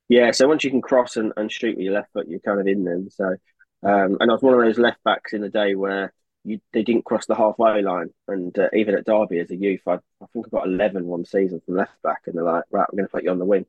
[0.09, 2.61] yeah, so once you can cross and, and shoot with your left foot, you're kind
[2.61, 3.09] of in then.
[3.11, 3.37] So
[3.83, 6.13] um, and I was one of those left backs in the day where
[6.45, 8.11] you, they didn't cross the halfway line.
[8.29, 11.25] And uh, even at Derby as a youth, I, I think I got 11 one
[11.25, 13.45] season from left back, and they're like, right, we're going to put you on the
[13.45, 13.67] wing.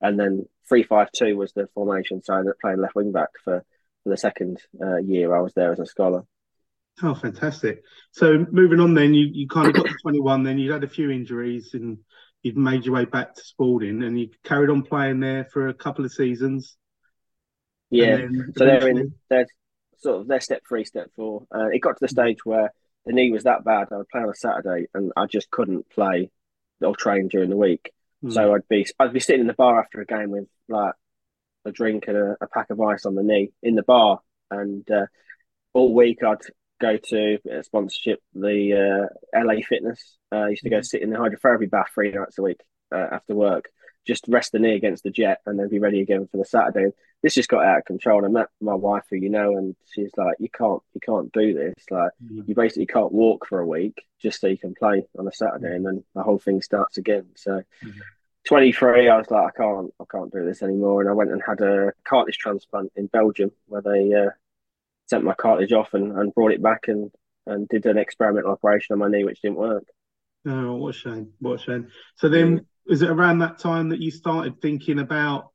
[0.00, 3.12] And then three five two was the formation, so I ended up playing left wing
[3.12, 3.64] back for,
[4.06, 6.22] for the second uh, year I was there as a scholar.
[7.02, 7.82] Oh, fantastic!
[8.12, 10.44] So moving on, then you, you kind of got to twenty one.
[10.44, 11.98] Then you'd had a few injuries, and
[12.42, 15.74] you'd made your way back to Spalding, and you carried on playing there for a
[15.74, 16.76] couple of seasons.
[17.90, 18.18] Yeah,
[18.56, 19.46] so they're in they're
[19.98, 21.46] sort of their step three, step four.
[21.52, 22.72] Uh, it got to the stage where
[23.04, 23.88] the knee was that bad.
[23.90, 26.30] I would play on a Saturday, and I just couldn't play
[26.80, 27.92] or train during the week.
[28.24, 28.32] Mm.
[28.32, 30.94] So I'd be I'd be sitting in the bar after a game with like
[31.66, 34.88] a drink and a, a pack of ice on the knee in the bar, and
[34.90, 35.06] uh,
[35.74, 36.38] all week I'd
[36.80, 40.16] go to a sponsorship the uh, LA Fitness.
[40.32, 40.82] Uh, I used to go hmm.
[40.82, 42.60] sit in the hydrotherapy bath three nights a week
[42.92, 43.70] uh, after work,
[44.06, 46.92] just rest the knee against the jet, and then be ready again for the Saturday.
[47.22, 48.24] This just got out of control.
[48.24, 51.32] And I met my wife, who you know, and she's like, "You can't, you can't
[51.32, 51.74] do this.
[51.90, 52.46] Like, mm.
[52.46, 55.74] you basically can't walk for a week just so you can play on a Saturday,
[55.74, 57.92] and then the whole thing starts again." So, mm.
[58.46, 61.42] 23, I was like, I can't, I can't do this anymore, and I went and
[61.46, 64.30] had a cartilage transplant in Belgium, where they uh,
[65.06, 67.10] sent my cartilage off and, and brought it back and
[67.48, 69.84] and did an experimental operation on my knee, which didn't work.
[70.46, 71.32] Oh, what a shame!
[71.40, 71.88] What a shame.
[72.16, 75.50] So then, was it around that time that you started thinking about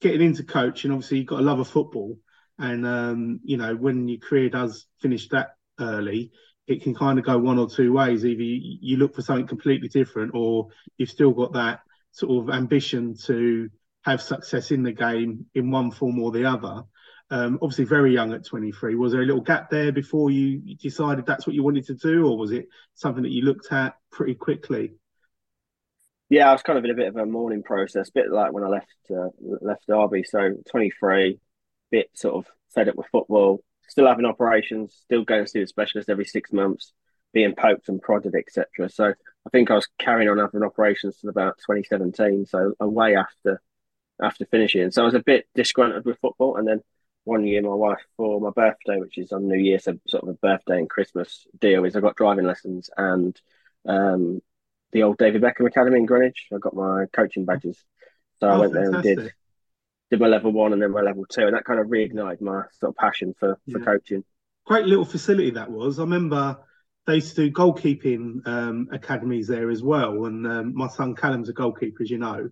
[0.00, 0.90] getting into coaching?
[0.90, 2.18] Obviously, you've got a love of football,
[2.58, 6.30] and um, you know when your career does finish that early,
[6.66, 8.24] it can kind of go one or two ways.
[8.24, 11.80] Either you, you look for something completely different, or you've still got that
[12.12, 13.68] sort of ambition to
[14.04, 16.82] have success in the game in one form or the other.
[17.30, 18.94] Um, obviously, very young at 23.
[18.94, 22.26] Was there a little gap there before you decided that's what you wanted to do,
[22.26, 24.92] or was it something that you looked at pretty quickly?
[26.28, 28.52] Yeah, I was kind of in a bit of a mourning process, a bit like
[28.52, 29.28] when I left uh,
[29.60, 30.24] left Derby.
[30.24, 31.38] So 23,
[31.90, 35.66] bit sort of fed up with football, still having operations, still going to see the
[35.66, 36.92] specialist every six months,
[37.32, 38.88] being poked and prodded, etc.
[38.90, 39.14] So
[39.46, 43.60] I think I was carrying on having operations till about 2017, so a way after
[44.22, 44.90] after finishing.
[44.90, 46.80] So I was a bit disgruntled with football, and then
[47.24, 50.30] one year my wife for my birthday, which is on New Year, so sort of
[50.30, 53.40] a birthday and Christmas deal, is I got driving lessons and
[53.86, 54.40] um,
[54.92, 56.46] the old David Beckham Academy in Greenwich.
[56.52, 57.82] I got my coaching badges.
[58.40, 59.02] So oh, I went fantastic.
[59.02, 59.32] there and did
[60.10, 62.64] did my level one and then my level two, and that kind of reignited my
[62.78, 63.84] sort of passion for for yeah.
[63.84, 64.24] coaching.
[64.66, 65.98] Great little facility that was.
[65.98, 66.58] I remember
[67.06, 71.48] they used to do goalkeeping um, academies there as well, and um, my son Callum's
[71.48, 72.50] a goalkeeper, as you know.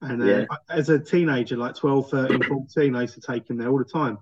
[0.00, 0.44] And uh, yeah.
[0.68, 3.84] as a teenager, like 12, 13, 14, I used to take him there all the
[3.84, 4.18] time.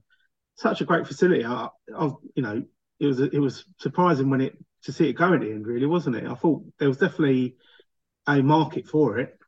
[0.56, 1.44] Such a great facility.
[1.44, 2.62] I, I you know,
[2.98, 5.86] it was it was surprising when it to see it go in the end, really,
[5.86, 6.26] wasn't it?
[6.26, 7.56] I thought there was definitely
[8.26, 9.38] a market for it.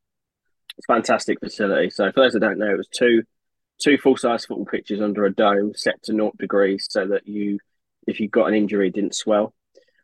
[0.78, 1.90] It's fantastic facility.
[1.90, 3.24] So for those that don't know, it was two
[3.78, 7.58] two full size football pitches under a dome set to naught degrees, so that you,
[8.06, 9.52] if you got an injury, it didn't swell.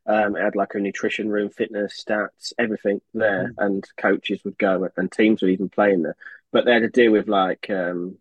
[0.09, 3.63] Um, it had like a nutrition room, fitness, stats, everything there, mm-hmm.
[3.63, 6.17] and coaches would go and teams would even play in there.
[6.51, 8.17] But they had to deal with like um,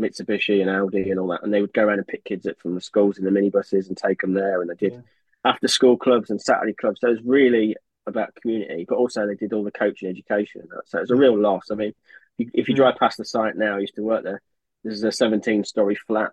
[0.00, 2.58] Mitsubishi and Audi and all that, and they would go around and pick kids up
[2.58, 5.00] from the schools in the minibuses and take them there, and they did yeah.
[5.44, 7.00] after school clubs and Saturday clubs.
[7.00, 10.62] So it was really about community, but also they did all the coaching education.
[10.86, 11.70] So it was a real loss.
[11.70, 11.92] I mean,
[12.38, 14.40] if you drive past the site now, I used to work there.
[14.82, 16.32] This is a 17 story flat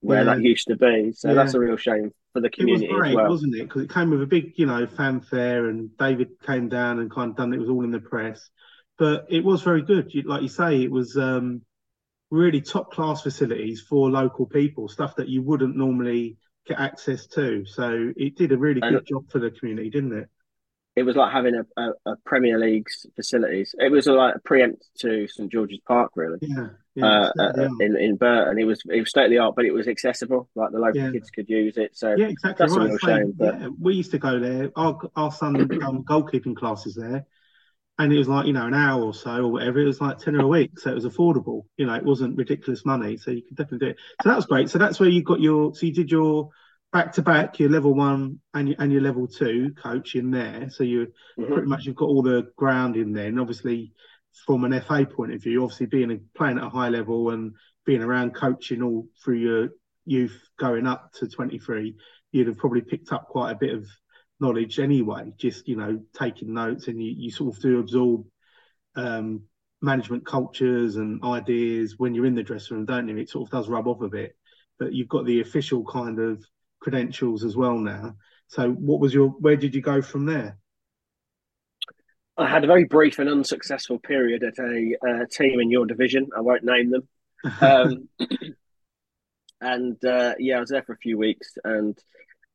[0.00, 0.34] where yeah.
[0.34, 1.12] that used to be.
[1.12, 1.34] So yeah.
[1.34, 3.28] that's a real shame for the community it was great, as well.
[3.28, 3.62] wasn't it?
[3.62, 7.30] Because it came with a big, you know, fanfare, and David came down and kind
[7.30, 8.50] of done it was all in the press.
[8.98, 10.10] But it was very good.
[10.24, 11.62] Like you say, it was um,
[12.30, 17.64] really top class facilities for local people, stuff that you wouldn't normally get access to.
[17.66, 20.28] So it did a really good job for the community, didn't it?
[20.96, 23.74] it was like having a, a, a, Premier League's facilities.
[23.78, 26.38] It was like a preempt to St George's Park, really.
[26.40, 26.68] Yeah,
[27.02, 29.72] uh, uh, in in Burton, it was it was state of the art, but it
[29.72, 30.48] was accessible.
[30.54, 31.10] Like the local yeah.
[31.10, 31.96] kids could use it.
[31.96, 32.66] So yeah, exactly.
[32.66, 32.86] That's right.
[32.86, 33.34] a real shame.
[33.36, 33.60] But...
[33.60, 34.70] Yeah, we used to go there.
[34.76, 37.26] Our our son um, goalkeeping classes there,
[37.98, 39.80] and it was like you know an hour or so or whatever.
[39.80, 41.64] It was like ten a week, so it was affordable.
[41.76, 43.96] You know, it wasn't ridiculous money, so you could definitely do it.
[44.22, 44.70] So that was great.
[44.70, 45.74] So that's where you got your.
[45.74, 46.50] So you did your
[46.92, 50.70] back to back, your level one and your, and your level two coach in there.
[50.70, 51.52] So you mm-hmm.
[51.52, 53.26] pretty much you've got all the ground in there.
[53.26, 53.92] And obviously,
[54.44, 57.54] from an FA point of view, obviously being a, playing at a high level and
[57.84, 59.68] being around coaching all through your
[60.04, 61.96] youth going up to 23,
[62.32, 63.86] you'd have probably picked up quite a bit of
[64.40, 65.32] knowledge anyway.
[65.38, 68.24] Just you know, taking notes and you, you sort of do absorb.
[68.94, 69.42] Um,
[69.82, 73.16] management cultures and ideas when you're in the dressing room, don't you?
[73.16, 74.36] It sort of does rub off a bit,
[74.78, 76.44] but you've got the official kind of
[76.80, 78.16] credentials as well now.
[78.48, 79.28] So, what was your?
[79.28, 80.58] Where did you go from there?
[82.38, 86.28] I had a very brief and unsuccessful period at a uh, team in your division.
[86.36, 87.08] I won't name them.
[87.60, 88.08] Um,
[89.60, 91.98] and uh, yeah, I was there for a few weeks, and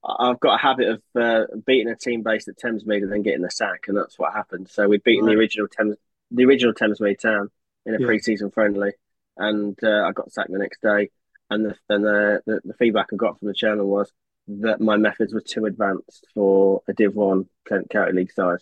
[0.04, 3.42] I've got a habit of uh, beating a team based at Thamesmead and then getting
[3.42, 4.70] the sack, and that's what happened.
[4.70, 5.34] So we'd beaten right.
[5.34, 5.98] the original Thames,
[6.30, 7.50] the original Thamesmead town
[7.86, 8.06] in a yeah.
[8.06, 8.92] pre-season friendly,
[9.38, 11.10] and uh, I got sacked the next day.
[11.50, 14.12] And the and the, the, the feedback I got from the channel was
[14.48, 18.60] that my methods were too advanced for a Div One County League side.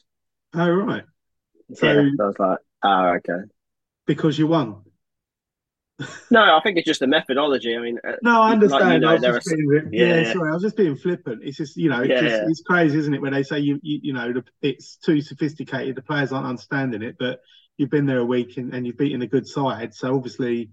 [0.53, 1.03] Oh right.
[1.73, 3.49] So, yeah, I was like, oh okay.
[4.05, 4.83] Because you won
[6.31, 7.75] no, I think it's just the methodology.
[7.75, 8.81] I mean, uh, no, I understand.
[8.81, 11.41] Like, you know, I was just being, yeah, yeah, sorry, I was just being flippant.
[11.43, 13.21] It's just you know, it's, yeah, just, it's crazy, isn't it?
[13.21, 17.17] When they say you, you, you know, it's too sophisticated, the players aren't understanding it,
[17.19, 17.41] but
[17.77, 20.71] you've been there a week and, and you've beaten a good side, so obviously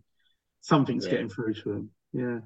[0.60, 1.90] something's getting through to them.
[2.12, 2.38] Yeah.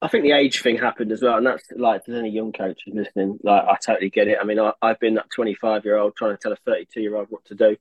[0.00, 2.92] I think the age thing happened as well, and that's like there's any young coaches
[2.94, 4.38] listening, like I totally get it.
[4.40, 7.16] I mean, I, have been that 25 year old trying to tell a 32 year
[7.16, 7.76] old what to do,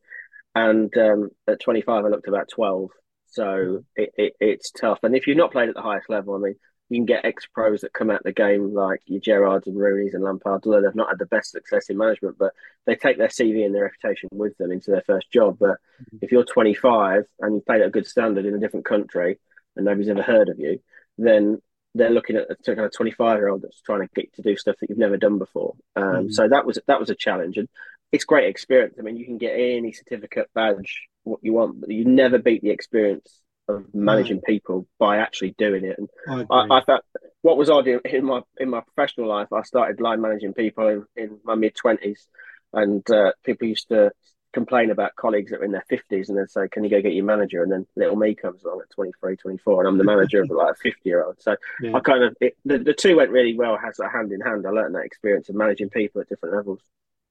[0.56, 2.90] and um, at 25 I looked about 12,
[3.28, 5.00] so it, it, it's tough.
[5.04, 6.56] And if you're not playing at the highest level, I mean,
[6.90, 10.16] you can get ex pros that come out the game like your Gerrards and Rooney's
[10.16, 12.54] and Lampard, although they've not had the best success in management, but
[12.86, 15.58] they take their CV and their reputation with them into their first job.
[15.60, 16.18] But mm-hmm.
[16.22, 19.38] if you're 25 and you played at a good standard in a different country
[19.76, 20.80] and nobody's ever heard of you,
[21.18, 21.62] then
[21.98, 24.56] they're looking at a kind of 25 year old that's trying to get to do
[24.56, 25.76] stuff that you've never done before.
[25.96, 26.30] Um, mm-hmm.
[26.32, 27.68] So that was that was a challenge, and
[28.12, 28.96] it's great experience.
[29.00, 32.62] I mean, you can get any certificate badge what you want, but you never beat
[32.62, 35.98] the experience of managing people by actually doing it.
[35.98, 36.10] And
[36.50, 37.04] I, I, I thought
[37.42, 40.88] what was odd in, in, my in my professional life, I started line managing people
[40.88, 42.28] in, in my mid twenties,
[42.74, 44.12] and uh, people used to
[44.54, 47.14] complain about colleagues that were in their 50s and they'd say can you go get
[47.14, 50.42] your manager and then little me comes along at 23 24 and i'm the manager
[50.42, 51.94] of like a 50 year old so yeah.
[51.94, 54.66] i kind of it, the, the two went really well has that hand in hand
[54.66, 56.80] i learned that experience of managing people at different levels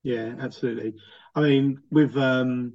[0.03, 0.95] yeah absolutely
[1.35, 2.75] i mean with um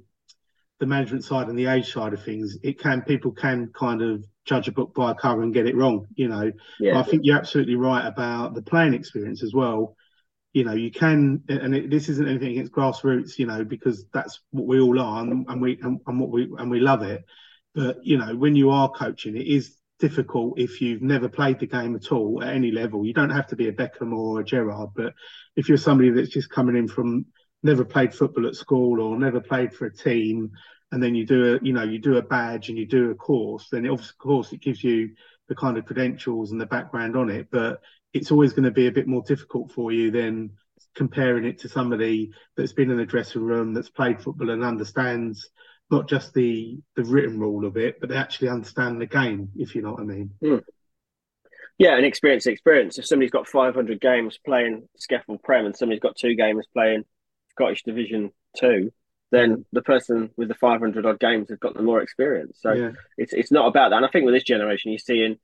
[0.82, 4.24] the management side and the age side of things, it can people can kind of
[4.44, 6.08] judge a book by a cover and get it wrong.
[6.16, 6.50] You know,
[6.80, 6.98] yeah.
[6.98, 9.94] I think you're absolutely right about the playing experience as well.
[10.52, 13.38] You know, you can, and it, this isn't anything against grassroots.
[13.38, 16.44] You know, because that's what we all are, and, and we and, and what we
[16.58, 17.24] and we love it.
[17.74, 21.66] But you know, when you are coaching, it is difficult if you've never played the
[21.66, 23.06] game at all at any level.
[23.06, 25.14] You don't have to be a Beckham or a Gerrard, but
[25.56, 27.26] if you're somebody that's just coming in from
[27.62, 30.50] never played football at school or never played for a team
[30.90, 33.14] and then you do a you know you do a badge and you do a
[33.14, 35.10] course then of course it gives you
[35.48, 37.80] the kind of credentials and the background on it but
[38.12, 40.50] it's always going to be a bit more difficult for you than
[40.94, 45.50] comparing it to somebody that's been in the dressing room that's played football and understands
[45.90, 49.74] not just the the written rule of it but they actually understand the game if
[49.74, 50.62] you know what i mean mm.
[51.78, 56.16] yeah and experience experience if somebody's got 500 games playing SCEFL Prem and somebody's got
[56.16, 57.04] two games playing
[57.50, 58.90] scottish division 2
[59.32, 62.58] then the person with the 500 odd games has got the more experience.
[62.60, 62.90] So yeah.
[63.16, 63.96] it's it's not about that.
[63.96, 65.38] And I think with this generation, you're seeing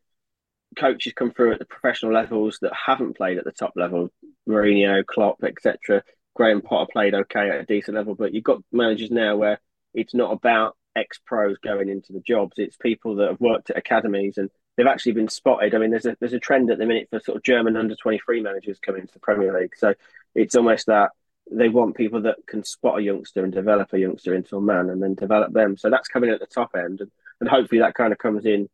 [0.77, 4.11] coaches come through at the professional levels that haven't played at the top level.
[4.49, 6.03] Mourinho, Klopp, etc.
[6.35, 9.61] Graham Potter played okay at a decent level, but you've got managers now where
[9.95, 12.55] it's not about ex pros going into the jobs.
[12.57, 15.75] It's people that have worked at academies and they've actually been spotted.
[15.75, 17.95] I mean, there's a there's a trend at the minute for sort of German under
[17.95, 19.75] 23 managers coming into the Premier League.
[19.77, 19.95] So
[20.35, 21.11] it's almost that
[21.51, 24.91] they want people that can spot a youngster and develop a youngster into a man
[24.91, 25.77] and then develop them.
[25.77, 28.69] So that's coming at the top end, and, and hopefully that kind of comes in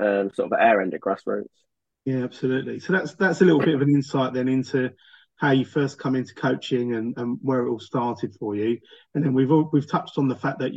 [0.00, 1.46] um, sort of air end at grassroots.
[2.04, 2.80] Yeah, absolutely.
[2.80, 4.90] So that's that's a little bit of an insight then into
[5.36, 8.78] how you first come into coaching and, and where it all started for you.
[9.14, 10.72] And then we've all, we've touched on the fact that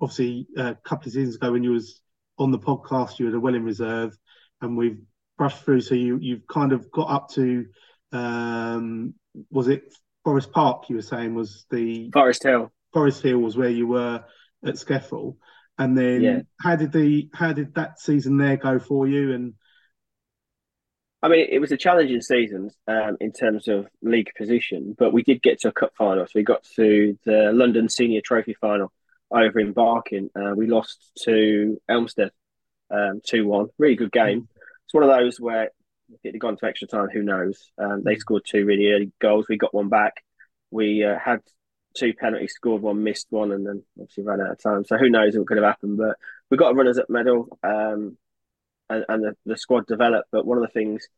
[0.00, 2.00] obviously a couple of seasons ago when you was
[2.38, 4.16] on the podcast, you were a Welling Reserve,
[4.62, 4.98] and we've
[5.36, 5.82] brushed through.
[5.82, 7.66] So you you've kind of got up to
[8.12, 9.14] um,
[9.50, 9.92] was it
[10.24, 12.72] Forest Park, you were saying, was the Forest Hill.
[12.92, 14.24] Forest Hill was where you were
[14.64, 15.36] at SCEFL,
[15.78, 16.40] and then yeah.
[16.60, 19.32] how did the how did that season there go for you?
[19.32, 19.54] And
[21.22, 25.22] I mean, it was a challenging season um, in terms of league position, but we
[25.22, 26.26] did get to a cup final.
[26.26, 28.92] So we got to the London Senior Trophy final
[29.30, 30.30] over in Barking.
[30.34, 32.30] Uh, we lost to Elmstead
[32.90, 33.66] um, two um, one.
[33.78, 34.48] Really good game.
[34.84, 35.70] It's one of those where
[36.10, 37.70] if it had gone to extra time, who knows?
[37.78, 38.18] Um, they mm.
[38.18, 39.46] scored two really early goals.
[39.48, 40.14] We got one back.
[40.70, 41.40] We uh, had
[41.98, 44.84] two penalties, scored one, missed one, and then obviously ran out of time.
[44.84, 45.98] So who knows what could have happened?
[45.98, 46.16] But
[46.50, 48.16] we got a runners up medal, um,
[48.88, 50.28] and, and the, the, squad developed.
[50.30, 51.08] But one of the things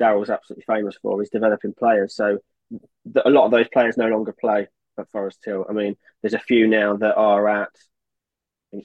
[0.00, 2.14] Daryl was absolutely famous for is developing players.
[2.14, 2.38] So
[3.04, 4.68] the, a lot of those players no longer play
[4.98, 5.66] at Forest Hill.
[5.68, 7.70] I mean, there's a few now that are at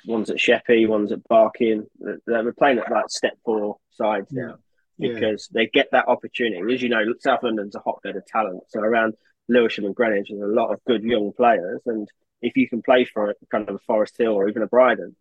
[0.05, 1.85] one's at Sheppey, one's at Barking.
[2.25, 4.47] They're playing at like step four sides yeah.
[4.47, 4.55] now
[4.97, 5.61] because yeah.
[5.61, 6.73] they get that opportunity.
[6.73, 8.63] As you know, South London's a hotbed of talent.
[8.69, 9.13] So around
[9.47, 11.81] Lewisham and Greenwich, there's a lot of good young players.
[11.85, 12.07] And
[12.41, 15.15] if you can play for a, kind of a Forest Hill or even a Bridon,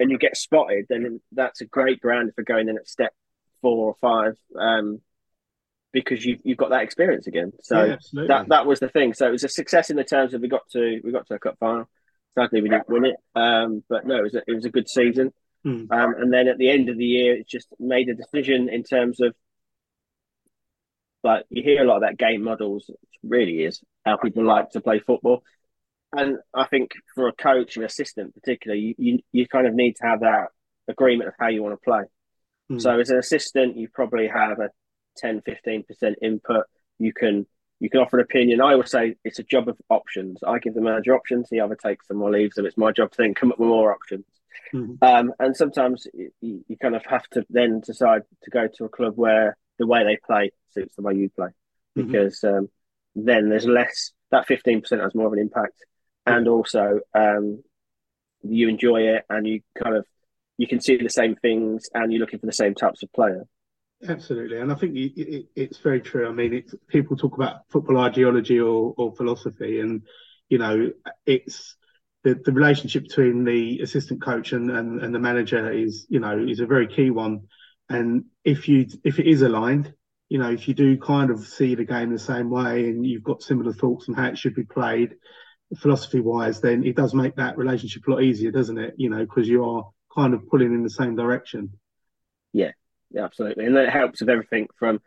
[0.00, 3.12] and you get spotted, then that's a great ground for going in at step
[3.60, 4.36] four or five.
[4.58, 5.00] Um,
[5.92, 7.52] because you've you've got that experience again.
[7.62, 9.14] So yeah, that that was the thing.
[9.14, 11.34] So it was a success in the terms of we got to we got to
[11.34, 11.88] a cup final.
[12.34, 14.88] Sadly, we didn't win it, um, but no, it was a, it was a good
[14.88, 15.32] season.
[15.64, 15.86] Hmm.
[15.90, 18.84] Um, and then at the end of the year, it just made a decision in
[18.84, 19.34] terms of
[21.22, 22.90] like you hear a lot about game models.
[23.22, 25.42] Really is how people like to play football.
[26.12, 29.96] And I think for a coach and assistant, particularly, you, you, you kind of need
[29.96, 30.48] to have that
[30.86, 32.02] agreement of how you want to play.
[32.70, 32.80] Mm.
[32.80, 34.70] So as an assistant, you probably have a
[35.18, 36.64] 10, 15% input.
[36.98, 37.46] You can
[37.80, 38.60] you can offer an opinion.
[38.60, 40.40] I would say it's a job of options.
[40.44, 42.66] I give the manager options, he either takes them or leaves them.
[42.66, 44.24] It's my job to then come up with more options.
[44.74, 44.94] Mm-hmm.
[45.02, 48.88] Um, and sometimes you, you, kind of have to then decide to go to a
[48.88, 52.06] club where the way they play suits the way you play, mm-hmm.
[52.06, 52.58] because mm-hmm.
[52.58, 52.68] um,
[53.14, 54.12] then there's less.
[54.30, 55.84] That fifteen percent has more of an impact,
[56.26, 57.62] and also um,
[58.42, 60.04] you enjoy it, and you kind of
[60.58, 63.44] you can see the same things, and you're looking for the same types of player.
[64.06, 66.28] Absolutely, and I think it, it, it's very true.
[66.28, 70.02] I mean, people talk about football ideology or, or philosophy, and
[70.48, 70.92] you know,
[71.26, 71.76] it's
[72.24, 76.38] the, the relationship between the assistant coach and, and, and the manager is, you know,
[76.38, 77.42] is a very key one.
[77.88, 79.94] And if you if it is aligned,
[80.28, 83.22] you know, if you do kind of see the game the same way and you've
[83.22, 85.14] got similar thoughts on how it should be played,
[85.76, 88.94] philosophy wise, then it does make that relationship a lot easier, doesn't it?
[88.96, 91.78] You know, because you are kind of pulling in the same direction.
[92.52, 92.72] Yeah,
[93.10, 95.00] yeah, absolutely, and that helps with everything from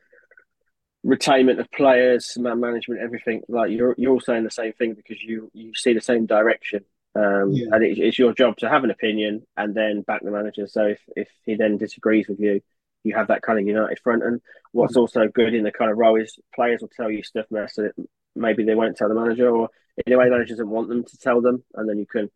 [1.05, 3.41] retainment of players, man management, everything.
[3.47, 6.86] Like you're you're all saying the same thing because you you see the same direction,
[7.15, 7.67] um, yeah.
[7.71, 10.67] and it, it's your job to have an opinion and then back the manager.
[10.67, 12.61] So if if he then disagrees with you,
[13.04, 14.24] you have that kind of united front.
[14.24, 14.41] And
[14.72, 15.02] what's mm-hmm.
[15.02, 17.93] also good in the kind of role is players will tell you stuff that
[18.36, 19.70] maybe they won't tell the manager, or
[20.06, 22.30] in a way, the manager doesn't want them to tell them, and then you can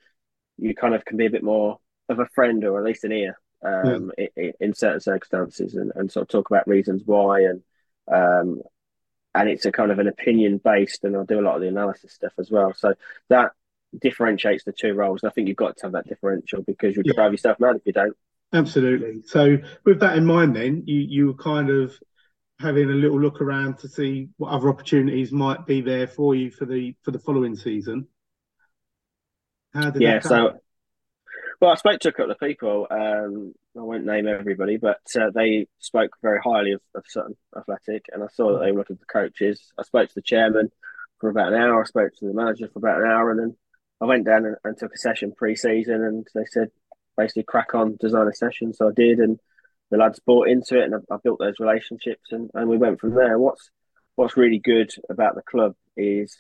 [0.58, 3.12] you kind of can be a bit more of a friend or at least an
[3.12, 4.28] ear um, yeah.
[4.38, 7.62] in, in, certain circumstances and, and sort of talk about reasons why and
[8.12, 8.62] um,
[9.34, 11.68] and it's a kind of an opinion based and I'll do a lot of the
[11.68, 12.74] analysis stuff as well.
[12.74, 12.94] So
[13.30, 13.52] that
[14.00, 15.24] differentiates the two roles.
[15.24, 17.14] And I think you've got to have that differential because you'll yeah.
[17.16, 18.16] drive yourself mad if you don't.
[18.54, 19.22] Absolutely.
[19.26, 21.98] So with that in mind then you you were kind of
[22.60, 26.52] having a little look around to see what other opportunities might be there for you
[26.52, 28.08] for the for the following season.
[29.74, 30.54] How did yeah, so
[31.62, 32.88] well, I spoke to a couple of people.
[32.90, 38.06] Um, I won't name everybody, but uh, they spoke very highly of, of Sutton Athletic,
[38.12, 39.72] and I saw that they were looking for coaches.
[39.78, 40.70] I spoke to the chairman
[41.20, 41.82] for about an hour.
[41.82, 43.58] I spoke to the manager for about an hour, and then
[44.02, 46.70] I went down and, and took a session pre-season, and they said
[47.18, 48.74] basically crack on, design a session.
[48.74, 49.40] So I did, and
[49.92, 53.00] the lads bought into it, and I, I built those relationships, and, and we went
[53.00, 53.38] from there.
[53.40, 53.70] What's
[54.16, 56.38] what's really good about the club is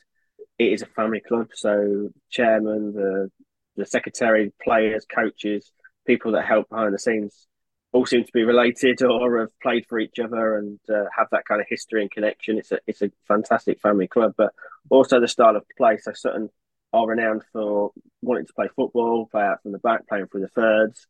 [0.58, 1.50] it is a family club.
[1.54, 3.32] So chairman, the
[3.76, 5.72] the secretary, players, coaches,
[6.06, 7.48] people that help behind the scenes
[7.92, 11.46] all seem to be related or have played for each other and uh, have that
[11.46, 12.58] kind of history and connection.
[12.58, 14.54] It's a it's a fantastic family club, but
[14.90, 15.98] also the style of play.
[15.98, 16.50] So Sutton
[16.94, 17.92] are renowned for
[18.26, 21.08] wanting to play football, play out from the back, playing through the thirds,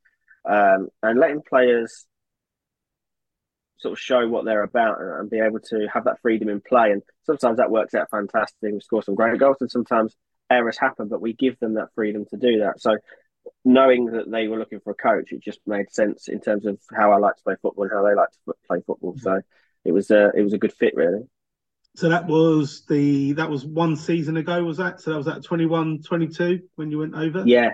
[0.47, 2.05] um, and letting players
[3.78, 6.61] sort of show what they're about and, and, be able to have that freedom in
[6.61, 6.91] play.
[6.91, 8.74] And sometimes that works out fantastic.
[8.74, 10.16] We score some great goals, and sometimes
[10.49, 12.80] errors happen, but we give them that freedom to do that.
[12.80, 12.97] So
[13.63, 16.80] knowing that they were looking for a coach, it just made sense in terms of
[16.95, 19.13] how I like to play football and how they like to play football.
[19.13, 19.24] Mm-hmm.
[19.24, 19.41] So
[19.84, 21.28] it was a it was a good fit, really.
[21.95, 25.01] So that was the that was one season ago, was that?
[25.01, 27.43] So that was at 21, 22 when you went over.
[27.45, 27.71] Yeah,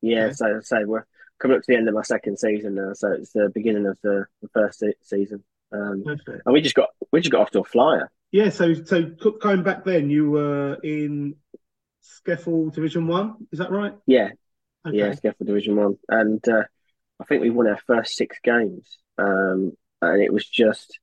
[0.00, 0.24] yeah.
[0.26, 0.34] Okay.
[0.34, 1.06] So say we're
[1.38, 3.98] coming up to the end of my second season now, so it's the beginning of
[4.02, 5.42] the, the first season.
[5.72, 8.10] Um, and we just got we just got off to a flyer.
[8.30, 8.50] Yeah.
[8.50, 9.02] So so
[9.40, 11.36] going back then, you were in
[12.02, 13.46] SCEFL Division One.
[13.52, 13.94] Is that right?
[14.06, 14.30] Yeah,
[14.86, 14.96] okay.
[14.96, 16.64] yeah, SCEFL Division One, and uh,
[17.20, 20.98] I think we won our first six games, um, and it was just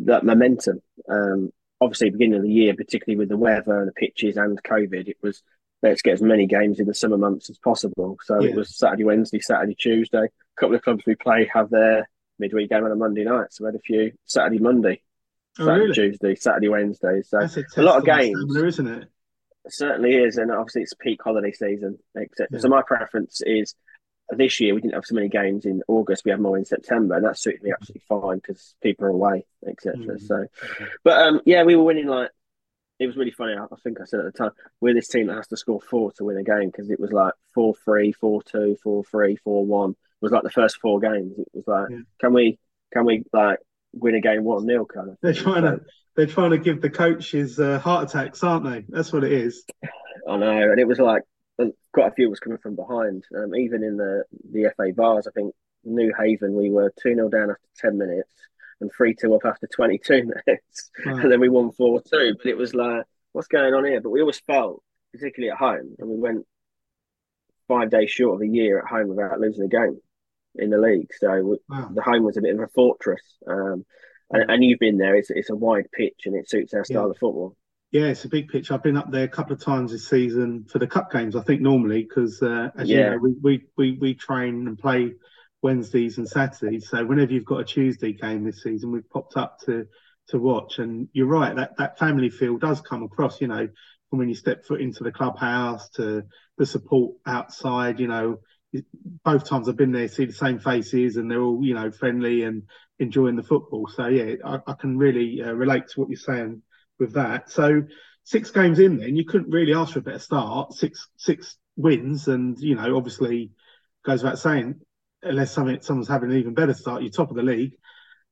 [0.00, 0.80] that momentum.
[1.08, 1.50] Um,
[1.80, 5.18] obviously, beginning of the year, particularly with the weather and the pitches and COVID, it
[5.22, 5.42] was
[5.82, 8.16] let's get as many games in the summer months as possible.
[8.24, 8.50] So yeah.
[8.50, 10.24] it was Saturday, Wednesday, Saturday, Tuesday.
[10.24, 12.08] A couple of clubs we play have their
[12.38, 15.02] midweek game on a Monday night, so we had a few Saturday, Monday.
[15.58, 15.94] Oh, Saturday, really?
[15.94, 17.22] Tuesday, Saturday, Wednesday.
[17.22, 19.08] So a, a lot of games, stamina, isn't it?
[19.68, 22.48] certainly is, and obviously it's peak holiday season, etc.
[22.50, 22.58] Yeah.
[22.58, 23.74] So my preference is
[24.30, 26.24] this year we didn't have so many games in August.
[26.24, 29.46] We had more in September, and that suited me absolutely fine because people are away,
[29.66, 29.96] etc.
[29.96, 30.20] Mm.
[30.20, 30.46] So,
[31.04, 32.30] but um, yeah, we were winning like
[32.98, 33.54] it was really funny.
[33.54, 36.12] I think I said at the time we're this team that has to score four
[36.12, 39.64] to win a game because it was like four three, four two, four three, four
[39.64, 39.90] one.
[39.90, 41.38] It was like the first four games.
[41.38, 41.98] It was like, yeah.
[42.20, 42.58] can we,
[42.92, 43.58] can we like
[43.92, 45.18] win a game one nil kind of?
[45.20, 45.80] They're trying so, to
[46.16, 48.84] they're trying to give the coaches uh, heart attacks, aren't they?
[48.88, 49.64] That's what it is.
[50.28, 51.22] I know, and it was like
[51.92, 53.24] quite a few was coming from behind.
[53.36, 55.54] Um, even in the the FA Vase, I think
[55.86, 58.30] Newhaven we were two 0 down after ten minutes.
[58.80, 61.16] and three two up after twenty two minutes, wow.
[61.16, 62.34] and then we won four two.
[62.36, 64.00] But it was like, what's going on here?
[64.00, 64.82] But we always felt,
[65.12, 66.46] particularly at home, and we went
[67.68, 69.98] five days short of a year at home without losing a game
[70.54, 71.10] in the league.
[71.18, 71.90] So we, wow.
[71.92, 73.22] the home was a bit of a fortress.
[73.46, 73.84] Um,
[74.30, 75.14] and, and, you've been there.
[75.14, 77.10] It's it's a wide pitch and it suits our style yeah.
[77.10, 77.56] of football.
[77.96, 78.70] Yeah, it's a big pitch.
[78.70, 81.34] I've been up there a couple of times this season for the cup games.
[81.34, 82.96] I think normally because uh, as yeah.
[82.96, 85.14] you know, we, we we we train and play
[85.62, 86.90] Wednesdays and Saturdays.
[86.90, 89.86] So whenever you've got a Tuesday game this season, we've popped up to
[90.28, 90.78] to watch.
[90.78, 93.40] And you're right, that that family feel does come across.
[93.40, 93.66] You know,
[94.10, 96.24] from when you step foot into the clubhouse to
[96.58, 97.98] the support outside.
[97.98, 98.40] You know,
[99.24, 102.42] both times I've been there, see the same faces, and they're all you know friendly
[102.42, 102.64] and
[102.98, 103.88] enjoying the football.
[103.88, 106.60] So yeah, I, I can really uh, relate to what you're saying
[106.98, 107.50] with that.
[107.50, 107.82] So
[108.24, 110.72] six games in, then you couldn't really ask for a better start.
[110.72, 113.50] Six six wins, and you know obviously
[114.04, 114.80] goes without saying,
[115.22, 117.76] unless something, someone's having an even better start, you're top of the league,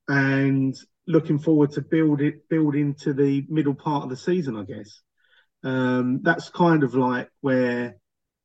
[0.09, 0.75] and
[1.07, 5.01] looking forward to build it build into the middle part of the season, I guess.
[5.63, 7.97] Um, that's kind of like where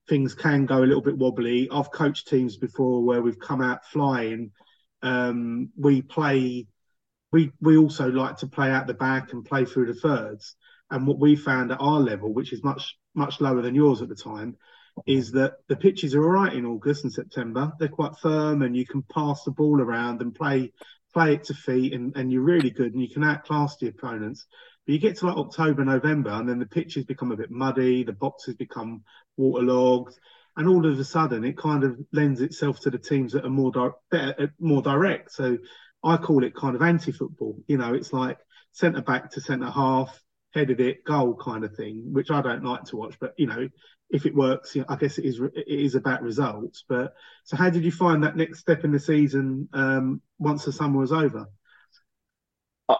[0.08, 1.70] things can go a little bit wobbly.
[1.72, 4.52] I've coached teams before where we've come out flying.
[5.02, 6.68] Um, we play,
[7.32, 10.56] we we also like to play out the back and play through the thirds.
[10.92, 14.10] And what we found at our level, which is much much lower than yours at
[14.10, 14.58] the time,
[15.06, 17.72] is that the pitches are all right in August and September.
[17.80, 20.74] They're quite firm, and you can pass the ball around and play
[21.14, 24.46] play it to feet, and, and you're really good, and you can outclass the opponents.
[24.86, 28.04] But you get to like October, November, and then the pitches become a bit muddy,
[28.04, 29.04] the boxes become
[29.38, 30.16] waterlogged,
[30.56, 33.50] and all of a sudden it kind of lends itself to the teams that are
[33.50, 35.32] more di- better, more direct.
[35.32, 35.58] So
[36.04, 37.58] I call it kind of anti-football.
[37.68, 38.38] You know, it's like
[38.72, 40.22] centre back to centre half,
[40.54, 43.16] headed it, goal kind of thing, which I don't like to watch.
[43.20, 43.70] But you know,
[44.10, 46.84] if it works, you know, I guess it is it is about results.
[46.88, 50.72] But so, how did you find that next step in the season um, once the
[50.72, 51.48] summer was over?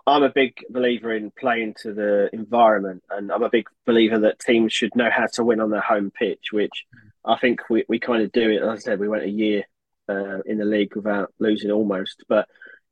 [0.06, 4.40] I'm a big believer in playing to the environment, and I'm a big believer that
[4.40, 6.86] teams should know how to win on their home pitch, which
[7.26, 8.62] I think we, we kind of do it.
[8.62, 9.64] As I said, we went a year
[10.08, 12.48] uh, in the league without losing almost, but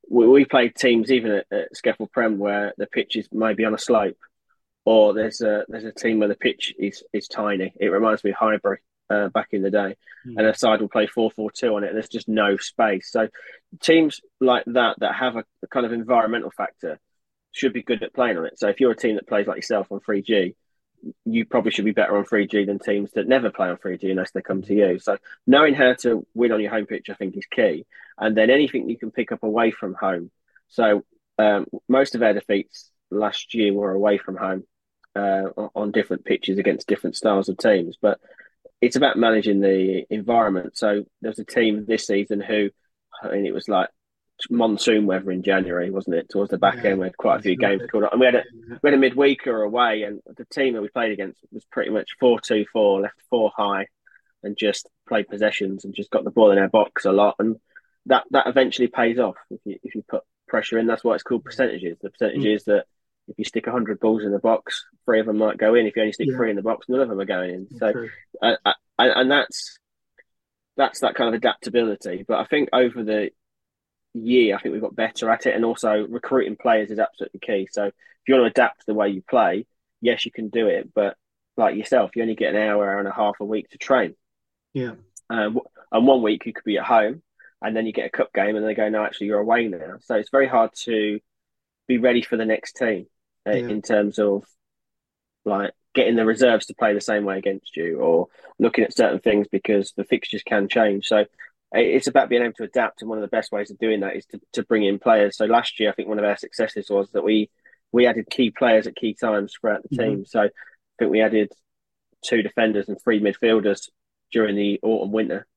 [0.10, 3.74] we, we played teams even at, at SCEFL Prem where the pitch is maybe on
[3.74, 4.18] a slope,
[4.86, 7.74] or there's a there's a team where the pitch is is tiny.
[7.80, 8.80] It reminds me of Highbury
[9.10, 9.96] uh, back in the day,
[10.26, 10.36] mm.
[10.38, 13.12] and a side will play four four two on it, and there's just no space.
[13.12, 13.28] So
[13.82, 17.00] teams like that that have a, a, kind of environmental factor
[17.52, 18.60] should be good at playing on it.
[18.60, 20.56] So if you're a team that plays like yourself on 3G,
[21.26, 24.32] you probably should be better on 3G than teams that never play on 3G unless
[24.32, 25.00] they come to you.
[25.00, 27.86] So knowing how to win on your home pitch, I think, is key.
[28.18, 30.32] And then anything you can pick up away from home.
[30.70, 31.06] So
[31.38, 34.64] um, most of our defeats last year were away from home
[35.16, 37.98] uh, on different pitches against different styles of teams.
[38.02, 38.20] But
[38.82, 40.78] it's about managing the environment.
[40.78, 42.70] So there's a team this season who,
[43.24, 43.90] I mean, it was like
[44.50, 46.30] monsoon weather in January, wasn't it?
[46.30, 48.26] Towards the back yeah, end, we had quite a few games called up, and we
[48.28, 48.44] had a
[48.84, 52.12] we had a midweeker away, and the team that we played against was pretty much
[52.20, 53.88] four two four, left four high,
[54.44, 57.58] and just played possessions and just got the ball in our box a lot, and
[58.08, 60.88] that that eventually pays off if you if you put pressure in.
[60.88, 61.98] That's why it's called percentages.
[62.02, 62.56] The percentage mm.
[62.56, 62.86] is that
[63.28, 65.86] if you stick 100 balls in the box, three of them might go in.
[65.86, 66.38] If you only stick yeah.
[66.38, 67.68] three in the box, none of them are going in.
[67.78, 68.08] So,
[68.42, 69.80] uh, uh, and that's
[70.78, 72.24] that's that kind of adaptability.
[72.28, 73.32] But I think over the
[74.14, 77.68] year, I think we've got better at it, and also recruiting players is absolutely key.
[77.72, 77.94] So, if
[78.28, 79.66] you want to adapt the way you play,
[80.02, 80.94] yes, you can do it.
[80.94, 81.18] But
[81.58, 84.16] like yourself, you only get an hour, hour and a half a week to train.
[84.74, 84.94] Yeah.
[85.30, 85.60] Um,
[85.92, 87.22] and one week you could be at home,
[87.62, 89.96] and then you get a cup game, and they go, "No, actually, you're away now."
[90.02, 91.20] So it's very hard to
[91.88, 93.08] be ready for the next team
[93.48, 93.68] uh, yeah.
[93.68, 94.44] in terms of
[95.46, 98.28] like getting the reserves to play the same way against you or
[98.60, 101.08] looking at certain things because the fixtures can change.
[101.08, 101.26] So
[101.72, 103.02] it's about being able to adapt.
[103.02, 105.38] And one of the best ways of doing that is to, to bring in players.
[105.38, 107.50] So last year, I think one of our successes was that we
[107.92, 110.10] we added key players at key times throughout the mm-hmm.
[110.10, 110.26] team.
[110.26, 110.50] So I
[111.00, 111.52] think we added
[112.24, 113.90] two defenders and three midfielders
[114.32, 115.48] during the autumn winter.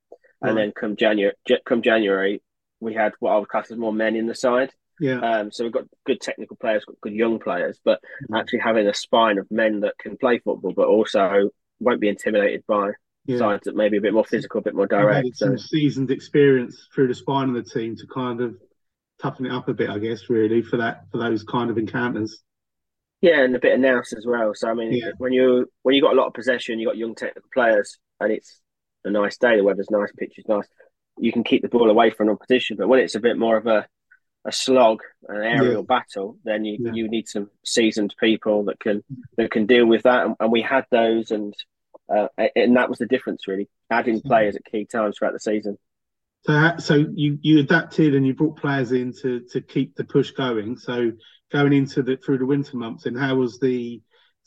[0.40, 0.50] Right.
[0.50, 1.34] And then come January,
[1.66, 2.42] come January,
[2.80, 4.72] we had what I would class as more men in the side.
[4.98, 5.20] Yeah.
[5.20, 8.34] Um, so we've got good technical players, got good young players, but mm-hmm.
[8.34, 12.64] actually having a spine of men that can play football, but also won't be intimidated
[12.66, 12.90] by
[13.24, 13.38] yeah.
[13.38, 15.26] sides that maybe a bit more physical, a bit more direct.
[15.26, 18.56] Had some seasoned experience through the spine of the team to kind of
[19.20, 22.42] toughen it up a bit, I guess, really for that for those kind of encounters.
[23.22, 24.52] Yeah, and a bit of nous as well.
[24.54, 25.10] So I mean, yeah.
[25.18, 28.32] when you when you got a lot of possession, you got young technical players, and
[28.32, 28.60] it's
[29.04, 29.56] a nice day.
[29.56, 30.66] The weather's nice, pitch is nice.
[31.18, 33.66] You can keep the ball away from opposition, but when it's a bit more of
[33.66, 33.86] a
[34.46, 35.96] a slog, an aerial yeah.
[35.96, 36.92] battle, then you, yeah.
[36.94, 39.04] you need some seasoned people that can
[39.36, 40.24] that can deal with that.
[40.24, 41.54] And, and we had those, and
[42.08, 45.76] uh, and that was the difference really, adding players at key times throughout the season.
[46.46, 50.30] So, so you you adapted and you brought players in to to keep the push
[50.30, 50.78] going.
[50.78, 51.12] So
[51.52, 54.00] going into the through the winter months, and how was the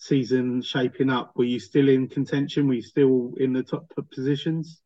[0.04, 1.32] season shaping up?
[1.36, 2.68] Were you still in contention?
[2.68, 4.82] Were you still in the top positions?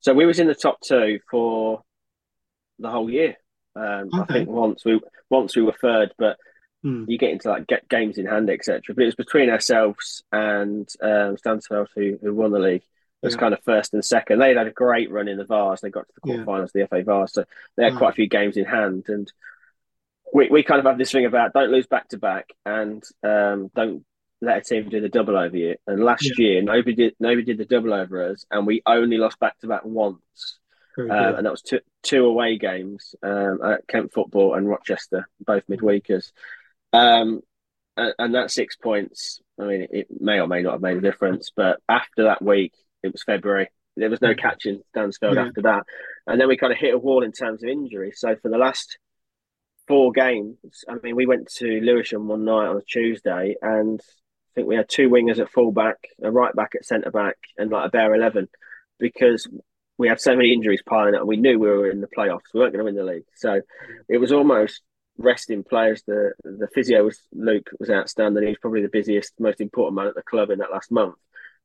[0.00, 1.82] So we was in the top two for
[2.78, 3.36] the whole year.
[3.76, 4.20] Um, okay.
[4.20, 6.38] I think once we once we were third, but
[6.82, 7.04] hmm.
[7.06, 8.80] you get into like get games in hand, etc.
[8.88, 12.82] But it was between ourselves and um, Stansfeld who, who won the league.
[13.22, 13.40] It was yeah.
[13.40, 14.38] kind of first and second.
[14.38, 15.82] They had a great run in the Vase.
[15.82, 16.84] They got to the quarterfinals yeah.
[16.84, 17.44] of the FA Vase, so
[17.76, 19.04] they had quite a few games in hand.
[19.08, 19.30] And
[20.32, 23.70] we, we kind of have this thing about don't lose back to back and um,
[23.74, 24.04] don't
[24.40, 25.76] let a team do the double over you.
[25.86, 26.44] And last yeah.
[26.44, 29.66] year, nobody did nobody did the double over us, and we only lost back to
[29.66, 30.58] back once,
[30.98, 35.66] um, and that was two two away games um, at Kent Football and Rochester, both
[35.66, 36.32] midweekers.
[36.92, 37.40] Um,
[37.96, 41.02] and, and that six points, I mean, it may or may not have made a
[41.02, 41.50] difference.
[41.54, 42.72] But after that week,
[43.02, 43.68] it was February.
[43.96, 45.46] There was no catching Stansfeld yeah.
[45.46, 45.82] after that,
[46.26, 48.12] and then we kind of hit a wall in terms of injury.
[48.14, 48.98] So for the last
[49.86, 50.56] four games,
[50.88, 54.00] I mean, we went to Lewisham one night on a Tuesday, and
[54.60, 57.86] think we had two wingers at fullback, a right back at centre back, and like
[57.86, 58.48] a bare eleven,
[58.98, 59.48] because
[59.98, 61.26] we had so many injuries piling up.
[61.26, 62.52] We knew we were in the playoffs.
[62.52, 63.60] We weren't going to win the league, so
[64.08, 64.82] it was almost
[65.18, 66.02] resting players.
[66.06, 68.42] The the physio was Luke was outstanding.
[68.42, 71.16] He was probably the busiest, most important man at the club in that last month.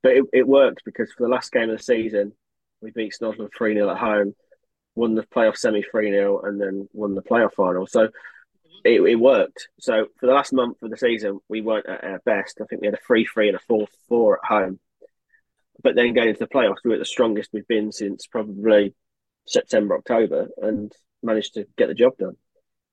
[0.01, 2.33] But it, it worked because for the last game of the season,
[2.81, 4.35] we beat Snodland 3 0 at home,
[4.93, 7.87] won the playoff semi 3 0, and then won the playoff final.
[7.87, 8.09] So
[8.83, 9.67] it, it, worked.
[9.79, 12.59] So for the last month of the season, we weren't at our best.
[12.61, 14.79] I think we had a 3 3 and a 4 4 at home.
[15.83, 18.95] But then going into the playoffs, we were the strongest we've been since probably
[19.47, 20.91] September, October, and
[21.21, 22.37] managed to get the job done.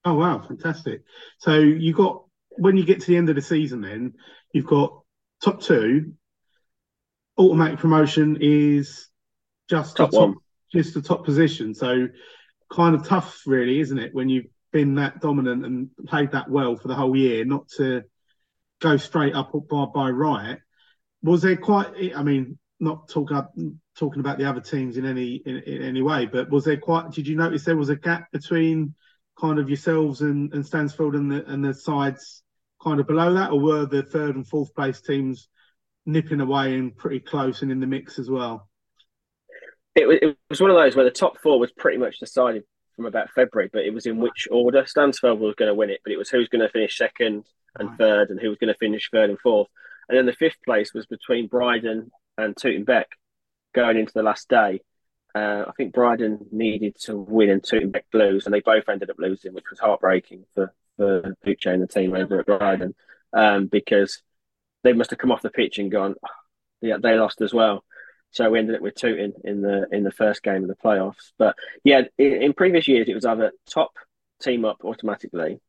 [0.05, 0.41] Oh, wow.
[0.47, 1.03] Fantastic.
[1.39, 4.15] So you got, when you get to the end of the season, then
[4.53, 5.01] you've got
[5.43, 6.15] top two,
[7.39, 9.09] automatic promotion is
[9.71, 10.35] just top, top
[10.73, 11.75] just the top position.
[11.75, 12.09] So
[12.71, 16.77] kind of tough, really, isn't it, when you've been that dominant and played that well
[16.77, 18.03] for the whole year, not to
[18.81, 20.59] go straight up by, by right.
[21.23, 22.17] Was there quite?
[22.17, 23.55] I mean, not talking up,
[23.97, 27.13] talking about the other teams in any in, in, any way, but was there quite?
[27.13, 28.95] Did you notice there was a gap between
[29.41, 32.43] kind of yourselves and, and Stansfeld and the and the sides
[32.83, 35.49] kind of below that, or were the third and fourth place teams
[36.05, 38.69] nipping away and pretty close and in the mix as well?
[39.95, 42.65] It was, it was one of those where the top four was pretty much decided
[42.97, 44.83] from about February, but it was in which order.
[44.83, 47.45] Stansfeld was going to win it, but it was who's going to finish second
[47.79, 49.69] and third and who was going to finish third and fourth.
[50.09, 53.09] And then the fifth place was between Bridon and Tooting Bec
[53.75, 54.83] going into the last day.
[55.35, 59.11] Uh, I think Bridon needed to win and Tooting Bec lose, and they both ended
[59.11, 62.95] up losing, which was heartbreaking for, for Uche and the team over at Bridon
[63.33, 64.23] um, because
[64.85, 66.29] they must have come off the pitch and gone, oh,
[66.81, 67.85] yeah, they lost as well.
[68.33, 71.33] So we ended up with Tooting in the in the first game of the playoffs.
[71.39, 71.55] But
[71.85, 73.93] yeah, in, in previous years it was either top
[74.43, 75.61] team up automatically,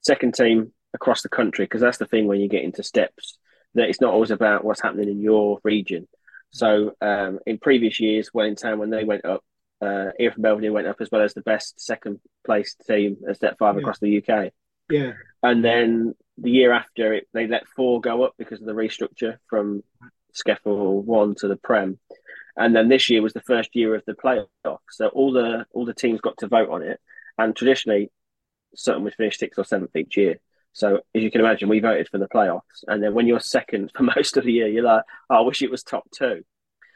[0.00, 3.38] second team across the country because that's the thing when you get into steps
[3.74, 6.06] that it's not always about what's happening in your region.
[6.50, 9.42] So um, in previous years, Welling Town when they went up,
[9.80, 13.56] uh, Erith Belvedere went up as well as the best second place team at step
[13.58, 13.80] five yeah.
[13.80, 14.52] across the UK.
[14.90, 15.12] Yeah,
[15.42, 19.38] and then the year after it, they let four go up because of the restructure
[19.48, 19.82] from
[20.34, 21.98] SCEFL one to the Prem,
[22.56, 24.78] and then this year was the first year of the playoff.
[24.90, 27.00] So all the all the teams got to vote on it,
[27.38, 28.10] and traditionally,
[28.74, 30.36] Sutton would finish sixth or seventh each year.
[30.72, 33.90] So as you can imagine, we voted for the playoffs, and then when you're second
[33.96, 36.44] for most of the year, you're like, oh, I wish it was top two.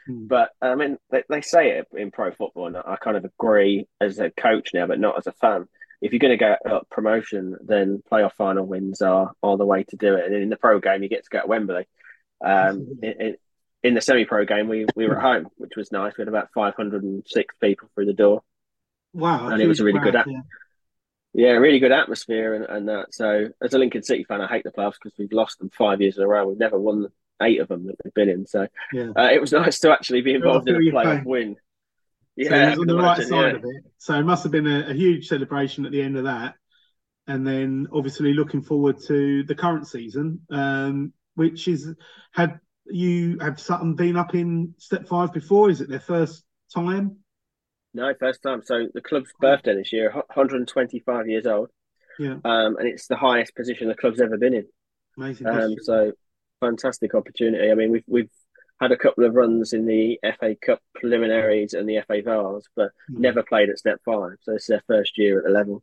[0.06, 0.26] Hmm.
[0.26, 3.86] But I mean, they, they say it in pro football, and I kind of agree
[4.00, 5.66] as a coach now, but not as a fan
[6.00, 9.84] if you're going to get up promotion, then playoff final wins are, are the way
[9.84, 10.26] to do it.
[10.26, 11.86] And in the pro game, you get to go to Wembley.
[12.44, 13.36] Um, in,
[13.82, 16.16] in, the semi-pro game, we, we were at home, which was nice.
[16.16, 18.42] We had about 506 people through the door.
[19.12, 20.40] Wow, and it was a really good, yeah.
[21.32, 23.14] yeah, really good atmosphere and, and that.
[23.14, 26.02] So, as a Lincoln City fan, I hate the playoffs because we've lost them five
[26.02, 26.46] years in a row.
[26.46, 27.06] We've never won
[27.42, 28.46] eight of them that we've been in.
[28.46, 29.10] So, yeah.
[29.16, 31.56] uh, it was nice to actually be involved in a playoff win.
[32.36, 33.56] Yeah, so on the right side yeah.
[33.56, 33.84] of it.
[33.98, 36.54] So it must have been a, a, huge celebration at the end of that.
[37.26, 41.94] And then obviously looking forward to the current season, um, which is
[42.32, 45.70] had you have Sutton been up in step five before?
[45.70, 47.18] Is it their first time?
[47.94, 48.62] No, first time.
[48.64, 51.70] So the club's birthday this year, 125 years old.
[52.18, 52.36] Yeah.
[52.44, 54.66] Um, and it's the highest position the club's ever been in.
[55.16, 55.46] Amazing.
[55.46, 56.12] Um, so
[56.60, 57.70] fantastic opportunity.
[57.70, 58.30] I mean, we've we've
[58.80, 62.90] had a couple of runs in the FA Cup preliminaries and the FA Vase, but
[63.10, 63.18] mm.
[63.18, 64.32] never played at step five.
[64.42, 65.82] So this is their first year at the level.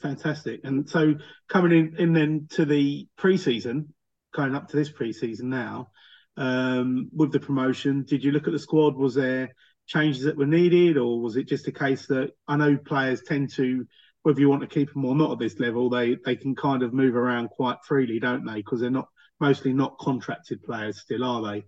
[0.00, 0.60] Fantastic.
[0.64, 1.14] And so
[1.48, 3.94] coming in, in then to the pre-season,
[4.34, 5.90] going up to this pre-season now,
[6.36, 8.96] um, with the promotion, did you look at the squad?
[8.96, 9.54] Was there
[9.86, 13.52] changes that were needed, or was it just a case that I know players tend
[13.54, 13.86] to,
[14.22, 16.82] whether you want to keep them or not at this level, they they can kind
[16.82, 18.56] of move around quite freely, don't they?
[18.56, 19.08] Because they're not
[19.40, 21.64] mostly not contracted players still, are they?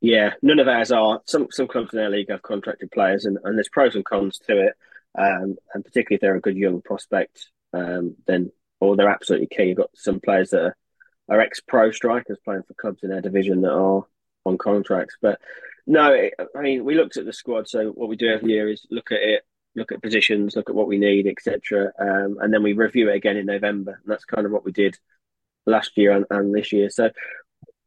[0.00, 1.20] Yeah, none of ours are.
[1.26, 4.38] Some some clubs in our league have contracted players, and, and there's pros and cons
[4.46, 4.74] to it.
[5.18, 9.64] Um, and particularly if they're a good young prospect, um, then or they're absolutely key.
[9.64, 10.76] You've got some players that are,
[11.30, 14.04] are ex pro strikers playing for clubs in their division that are
[14.44, 15.16] on contracts.
[15.22, 15.40] But
[15.86, 17.68] no, it, I mean we looked at the squad.
[17.68, 20.74] So what we do every year is look at it, look at positions, look at
[20.74, 21.92] what we need, etc.
[21.98, 23.92] Um, and then we review it again in November.
[24.02, 24.98] And that's kind of what we did
[25.66, 26.90] last year and, and this year.
[26.90, 27.10] So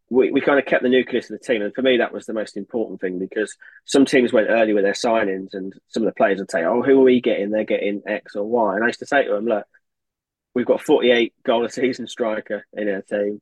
[0.10, 1.62] we, we kind of kept the nucleus of the team.
[1.62, 4.84] And for me, that was the most important thing because some teams went early with
[4.84, 7.50] their signings and some of the players would say, Oh, who are we getting?
[7.50, 8.76] They're getting X or Y.
[8.76, 9.66] And I used to say to them, Look,
[10.54, 13.42] we've got 48 goal a season striker in our team.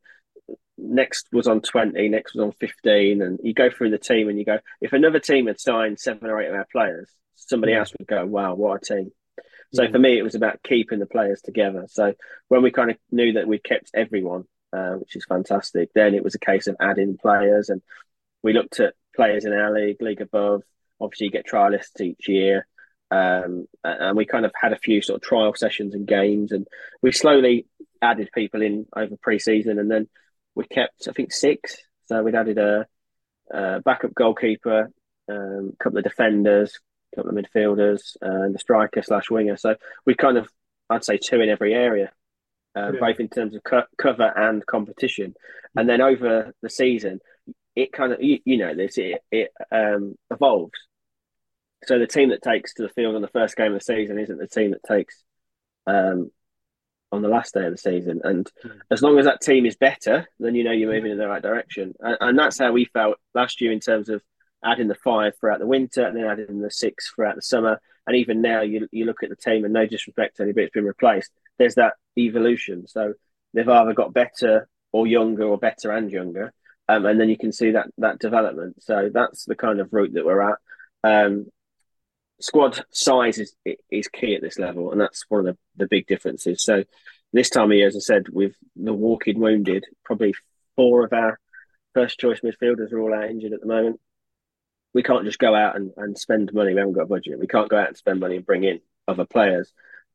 [0.77, 3.21] Next was on 20, next was on 15.
[3.21, 6.29] And you go through the team and you go, if another team had signed seven
[6.29, 9.11] or eight of our players, somebody else would go, Wow, what a team.
[9.73, 11.85] So for me, it was about keeping the players together.
[11.87, 12.13] So
[12.49, 15.91] when we kind of knew that we kept everyone, uh, which is fantastic.
[15.93, 17.81] Then it was a case of adding players, and
[18.41, 20.63] we looked at players in our league, league above.
[20.99, 22.67] Obviously, you get trialists each year,
[23.11, 26.67] um, and we kind of had a few sort of trial sessions and games, and
[27.01, 27.67] we slowly
[28.01, 30.07] added people in over pre-season, and then
[30.55, 31.77] we kept, I think, six.
[32.07, 32.87] So we'd added a,
[33.51, 34.91] a backup goalkeeper,
[35.29, 36.79] um, a couple of defenders,
[37.13, 39.57] a couple of midfielders, and a striker slash winger.
[39.57, 40.49] So we kind of,
[40.89, 42.11] I'd say, two in every area
[42.75, 42.99] uh, yeah.
[42.99, 45.33] both in terms of co- cover and competition.
[45.75, 47.19] And then over the season,
[47.75, 50.77] it kind of you, you know this it it um, evolves.
[51.85, 54.19] So the team that takes to the field on the first game of the season
[54.19, 55.23] isn't the team that takes
[55.87, 56.31] um,
[57.11, 58.21] on the last day of the season.
[58.23, 58.79] And mm.
[58.89, 61.41] as long as that team is better, then you know you're moving in the right
[61.41, 61.93] direction.
[61.99, 64.21] And, and, that's how we felt last year in terms of
[64.63, 67.81] adding the five throughout the winter and then adding the six throughout the summer.
[68.07, 70.73] And even now, you you look at the team, and no disrespect to anybody, it's
[70.73, 71.31] been replaced.
[71.59, 72.87] There's that evolution.
[72.87, 73.13] So
[73.53, 76.51] they've either got better or younger, or better and younger,
[76.89, 78.81] um, and then you can see that that development.
[78.81, 80.57] So that's the kind of route that we're at.
[81.03, 81.45] Um,
[82.41, 83.55] squad size is
[83.89, 86.63] is key at this level, and that's one of the, the big differences.
[86.63, 86.83] So
[87.33, 90.33] this time of year, as I said, with the walking wounded, probably
[90.75, 91.39] four of our
[91.93, 93.99] first choice midfielders are all out injured at the moment.
[94.93, 96.73] We can't just go out and, and spend money.
[96.73, 97.39] We haven't got a budget.
[97.39, 99.71] We can't go out and spend money and bring in other players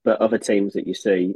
[0.07, 1.35] but other teams that you see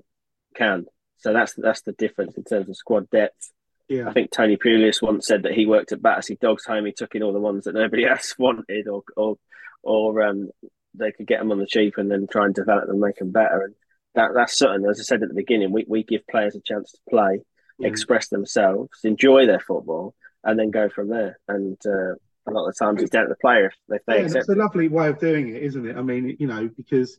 [0.55, 0.87] can.
[1.19, 3.51] So that's that's the difference in terms of squad depth.
[3.89, 4.09] Yeah.
[4.09, 6.87] I think Tony Pulis once said that he worked at Battersea Dogs Home.
[6.87, 9.37] He took in all the ones that nobody else wanted, or or
[9.83, 10.51] or um,
[10.95, 13.31] they could get them on the cheap and then try and develop them, make them
[13.31, 13.63] better.
[13.63, 13.75] And
[14.15, 14.89] that that's certain.
[14.89, 17.41] As I said at the beginning, we, we give players a chance to play,
[17.81, 17.87] mm.
[17.87, 20.15] express themselves, enjoy their football,
[20.45, 21.39] and then go from there.
[21.49, 22.15] And uh,
[22.47, 24.41] a lot of the times it's down to the player if, if they yeah, accept.
[24.41, 25.97] It's a lovely way of doing it, isn't it?
[25.97, 27.19] I mean, you know, because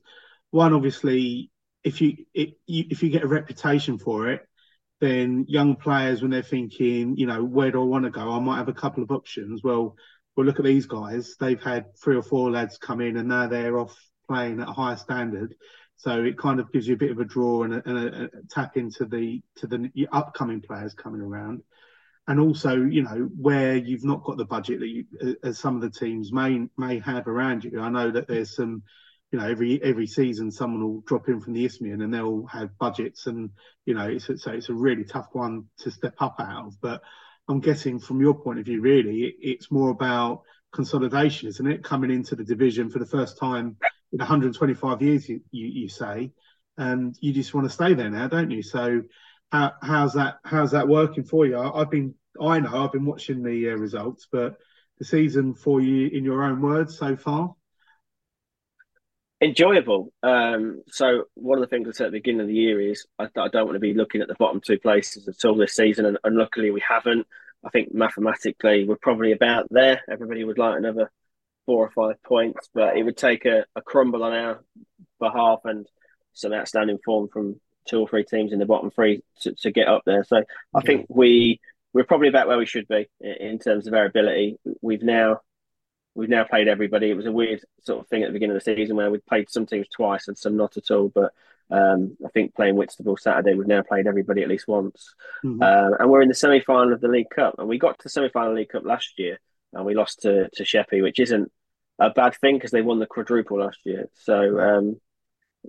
[0.52, 1.50] one obviously
[1.84, 4.46] if you, it, you if you get a reputation for it
[5.00, 8.40] then young players when they're thinking you know where do i want to go i
[8.40, 9.96] might have a couple of options well
[10.36, 11.36] well look at these guys.
[11.40, 13.96] They've had three or four lads come in and now they're off
[14.28, 15.56] playing at a higher standard.
[15.98, 18.24] So it kind of gives you a bit of a draw and a, and a,
[18.24, 21.62] a tap into the to the upcoming players coming around.
[22.28, 25.06] And also you know where you've not got the budget that you
[25.44, 27.80] as some of the teams may may have around you.
[27.82, 28.84] I know that there's some
[29.32, 32.78] you know every every season someone will drop in from the Isthmian and they'll have
[32.80, 33.52] budgets and
[33.86, 36.82] you know it's so it's a really tough one to step up out of.
[36.82, 37.02] But
[37.52, 41.84] I'm guessing from your point of view, really, it, it's more about consolidation, isn't it?
[41.84, 43.76] Coming into the division for the first time
[44.14, 46.32] in 125 years, you, you, you say,
[46.78, 48.64] and you just want to stay there now, don't you?
[48.64, 49.04] So
[49.52, 51.58] how, how's that how's that working for you?
[51.60, 54.58] I, have been I know I've been watching the uh, results, but
[54.99, 57.54] the season for you in your own words so far
[59.42, 60.14] enjoyable.
[60.22, 63.06] Um, so one of the things I said at the beginning of the year is
[63.18, 65.76] I, I, don't want to be looking at the bottom two places at all this
[65.76, 67.26] season, and, and, luckily we haven't.
[67.64, 70.02] I think mathematically we're probably about there.
[70.10, 71.12] Everybody would like another
[71.66, 74.64] four or five points, but it would take a, a crumble on our
[75.20, 75.88] behalf and
[76.34, 79.88] some outstanding form from two or three teams in the bottom three to, to get
[79.88, 80.24] up there.
[80.24, 81.60] So I think we
[81.94, 84.58] we're probably about where we should be in, in terms of our ability.
[84.82, 85.42] We've now
[86.16, 87.09] we've now played everybody.
[87.09, 89.20] It was a weird sort of thing at the beginning of the season where we
[89.20, 91.09] played some teams twice and some not at all.
[91.09, 91.32] But
[91.70, 95.14] um, I think playing Whitstable Saturday, we've now played everybody at least once.
[95.45, 95.62] Mm-hmm.
[95.62, 97.55] Uh, and we're in the semi final of the League Cup.
[97.57, 99.39] And we got to the semi final League Cup last year
[99.74, 101.51] and we lost to, to Sheppey, which isn't
[101.99, 104.09] a bad thing because they won the quadruple last year.
[104.14, 104.99] So um,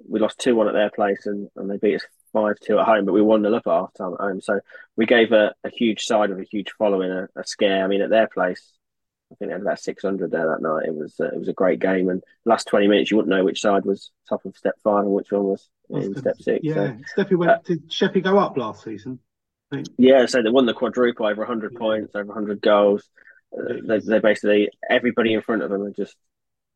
[0.09, 2.86] we lost 2 1 at their place and, and they beat us 5 2 at
[2.86, 4.40] home, but we won the up at half time at home.
[4.40, 4.61] So
[4.97, 7.84] we gave a, a huge side of a huge following a, a scare.
[7.84, 8.72] I mean, at their place,
[9.33, 10.87] I think they had about 600 there that night.
[10.87, 13.45] It was uh, it was a great game, and last 20 minutes you wouldn't know
[13.45, 16.61] which side was top of step five and which one was in step six.
[16.62, 17.51] Yeah, so, Sheppey went.
[17.51, 19.18] Uh, did Sheppey go up last season?
[19.97, 21.78] Yeah, so they won the quadruple over 100 yeah.
[21.78, 23.09] points, over 100 goals.
[23.57, 26.16] Uh, they, they basically everybody in front of them had just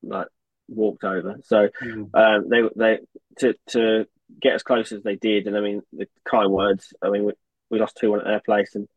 [0.02, 0.28] like
[0.68, 1.36] walked over.
[1.44, 2.10] So mm.
[2.14, 2.98] um, they they
[3.38, 4.06] to to
[4.40, 6.92] get as close as they did, and I mean the kind words.
[7.02, 7.32] I mean we,
[7.70, 8.88] we lost two one at their place, and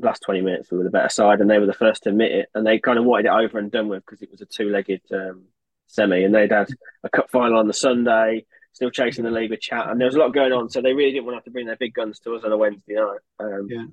[0.00, 2.32] last twenty minutes we were the better side, and they were the first to admit
[2.32, 4.46] it, and they kind of wanted it over and done with because it was a
[4.46, 5.44] two legged um,
[5.86, 6.68] semi, and they'd had
[7.04, 8.44] a cup final on the Sunday.
[8.72, 10.92] Still chasing the league with chat, and there was a lot going on, so they
[10.92, 12.94] really didn't want to have to bring their big guns to us on a Wednesday
[12.94, 13.18] night.
[13.40, 13.84] Um, yeah.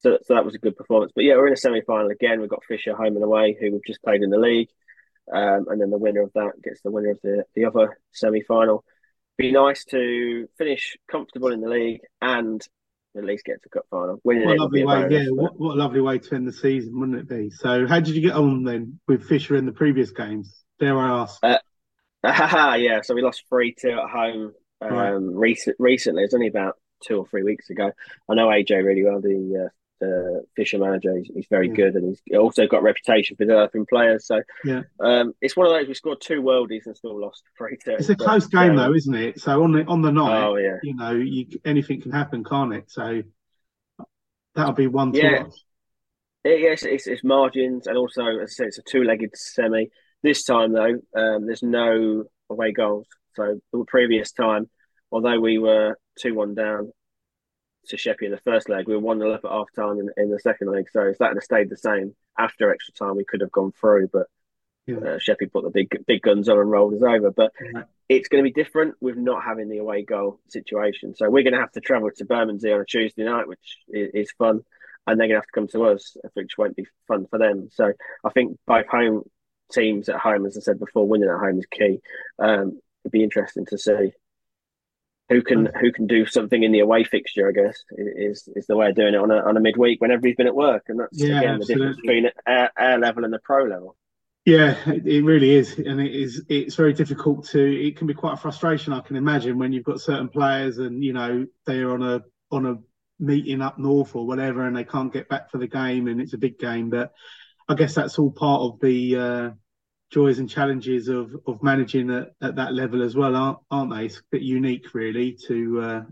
[0.00, 1.12] So, so that was a good performance.
[1.14, 2.40] But yeah, we're in a semi final again.
[2.40, 4.68] We've got Fisher home and away, who we've just played in the league.
[5.32, 8.42] Um, and then the winner of that gets the winner of the, the other semi
[8.42, 8.84] final.
[9.36, 12.60] Be nice to finish comfortable in the league and
[13.18, 14.20] at least get to cup final.
[14.24, 15.30] Winning what a lovely way, bonus, yeah.
[15.30, 17.50] What, what, a lovely way to end the season, wouldn't it be?
[17.50, 20.64] So, how did you get on then with Fisher in the previous games?
[20.78, 21.38] Dare I ask?
[21.42, 21.58] Uh,
[22.24, 25.16] yeah, so we lost three two at home um, right.
[25.18, 26.22] recent, recently.
[26.22, 27.92] It's only about two or three weeks ago.
[28.28, 29.68] I know AJ really well, the uh,
[30.00, 31.16] the Fisher manager.
[31.16, 31.74] He's, he's very yeah.
[31.74, 34.26] good, and he's also got a reputation for developing players.
[34.26, 37.76] So yeah, um, it's one of those we scored two worldies and still lost three
[37.82, 37.92] two.
[37.92, 39.40] It's a close game though, isn't it?
[39.40, 40.76] So on the on the night, oh, yeah.
[40.82, 42.90] you know, you, anything can happen, can't it?
[42.90, 43.22] So
[44.54, 45.44] that'll be one yeah.
[46.44, 49.86] It, yes, it's, it's, margins, and also as I said, it's a two-legged semi.
[50.22, 53.06] This time though, um, there's no away goals.
[53.34, 54.68] So the previous time,
[55.12, 56.92] although we were two one down,
[57.88, 58.86] to Sheppey in the first leg.
[58.86, 60.86] We were 1 0 up at half time in, in the second leg.
[60.90, 64.08] So if that had stayed the same after extra time, we could have gone through.
[64.12, 64.26] But
[64.86, 64.96] yeah.
[64.96, 67.30] uh, Sheppey put the big big guns on and rolled us over.
[67.30, 67.82] But yeah.
[68.08, 71.14] it's going to be different with not having the away goal situation.
[71.14, 74.10] So we're going to have to travel to Bermondsey on a Tuesday night, which is,
[74.14, 74.60] is fun.
[75.06, 77.68] And they're going to have to come to us, which won't be fun for them.
[77.72, 77.92] So
[78.24, 79.22] I think both home
[79.72, 82.00] teams at home, as I said before, winning at home is key.
[82.38, 84.12] Um, it'd be interesting to see
[85.28, 88.76] who can who can do something in the away fixture, I guess, is is the
[88.76, 91.00] way of doing it on a on a midweek when everybody's been at work, and
[91.00, 91.66] that's yeah, again absolutely.
[91.66, 93.96] the difference between our, our, level and the pro level.
[94.46, 96.42] Yeah, it really is, and it is.
[96.48, 97.60] It's very difficult to.
[97.60, 101.04] It can be quite a frustration, I can imagine, when you've got certain players and
[101.04, 102.76] you know they're on a on a
[103.20, 106.32] meeting up north or whatever, and they can't get back for the game, and it's
[106.32, 106.88] a big game.
[106.88, 107.12] But
[107.68, 109.16] I guess that's all part of the.
[109.16, 109.50] Uh,
[110.10, 114.06] joys and challenges of of managing at, at that level as well, aren't, aren't they?
[114.06, 116.02] It's a bit unique, really, to uh,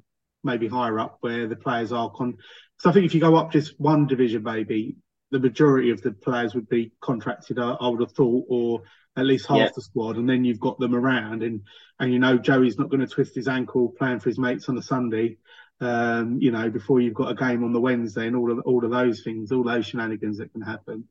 [0.44, 2.10] maybe higher up where the players are.
[2.10, 2.38] Con-
[2.78, 4.96] so I think if you go up just one division, maybe
[5.30, 7.58] the majority of the players would be contracted.
[7.58, 8.82] I, I would have thought, or
[9.16, 9.68] at least half yeah.
[9.74, 11.62] the squad, and then you've got them around, and
[11.98, 14.78] and you know Joey's not going to twist his ankle playing for his mates on
[14.78, 15.38] a Sunday.
[15.78, 18.84] Um, you know, before you've got a game on the Wednesday, and all of all
[18.84, 21.08] of those things, all those shenanigans that can happen.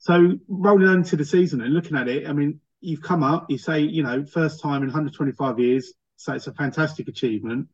[0.00, 3.58] So rolling into the season and looking at it, I mean, you've come up, you
[3.58, 7.68] say, you know, first time in 125 years, so it's a fantastic achievement.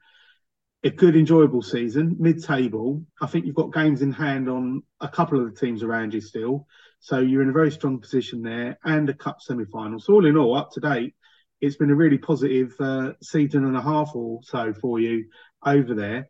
[0.83, 3.05] A good, enjoyable season, mid-table.
[3.21, 6.21] I think you've got games in hand on a couple of the teams around you
[6.21, 6.67] still,
[6.99, 10.01] so you're in a very strong position there, and a cup semi-final.
[10.01, 11.15] So all in all, up to date,
[11.61, 15.27] it's been a really positive uh, season and a half or so for you
[15.65, 16.29] over there.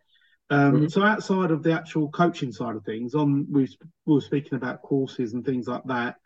[0.48, 0.88] Um, mm-hmm.
[0.88, 3.68] So outside of the actual coaching side of things, on we,
[4.04, 6.16] we were speaking about courses and things like that.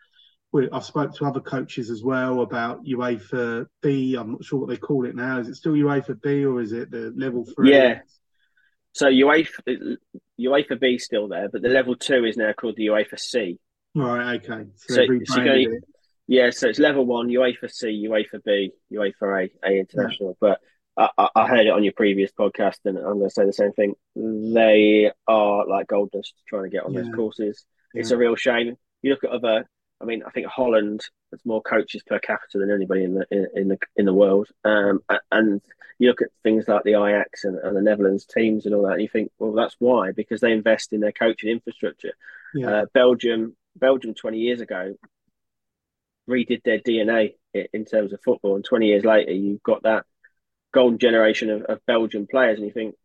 [0.51, 4.15] We, I've spoke to other coaches as well about UEFA B.
[4.15, 5.39] I'm not sure what they call it now.
[5.39, 7.71] Is it still UEFA B or is it the level three?
[7.71, 7.99] Yeah.
[8.93, 9.97] So UEFA
[10.39, 13.59] UEFA B is still there, but the level two is now called the UEFA C.
[13.95, 14.35] Right.
[14.35, 14.69] Okay.
[14.75, 15.63] So, so, so go,
[16.27, 16.49] yeah.
[16.49, 20.37] So it's level one, UEFA C, UEFA B, UEFA A, A International.
[20.41, 20.49] Yeah.
[20.49, 20.59] But
[21.17, 23.71] I, I, heard it on your previous podcast, and I'm going to say the same
[23.71, 23.95] thing.
[24.15, 27.01] They are like gold dust trying to get on yeah.
[27.01, 27.65] those courses.
[27.93, 28.01] Yeah.
[28.01, 28.75] It's a real shame.
[29.01, 29.67] You look at other.
[29.99, 33.47] I mean, I think Holland has more coaches per capita than anybody in the in,
[33.55, 34.47] in the in the world.
[34.63, 35.61] Um, and
[35.99, 38.93] you look at things like the Ajax and, and, the Netherlands teams and all that,
[38.93, 42.13] and you think, well, that's why because they invest in their coaching infrastructure.
[42.53, 42.69] Yeah.
[42.69, 44.95] Uh, Belgium, Belgium, twenty years ago,
[46.29, 50.05] redid their DNA in terms of football, and twenty years later, you've got that
[50.73, 52.95] golden generation of, of Belgian players, and you think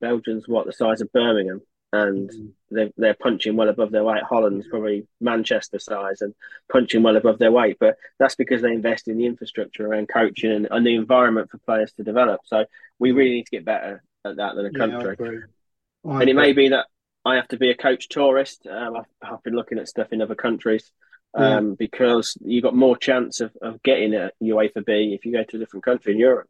[0.00, 1.60] Belgians what the size of Birmingham,
[1.92, 2.52] and mm.
[2.70, 4.22] they're they're punching well above their weight.
[4.22, 6.34] Holland's probably Manchester size and
[6.70, 10.52] punching well above their weight, but that's because they invest in the infrastructure around coaching
[10.52, 12.40] and, and the environment for players to develop.
[12.44, 12.64] So
[12.98, 15.16] we really need to get better at that than a country.
[15.18, 16.86] Yeah, and it may be that
[17.24, 18.66] I have to be a coach tourist.
[18.66, 20.90] Um, I've, I've, been looking at stuff in other countries.
[21.32, 21.74] Um, yeah.
[21.78, 25.56] because you've got more chance of, of getting a UEFA B if you go to
[25.56, 26.48] a different country in Europe.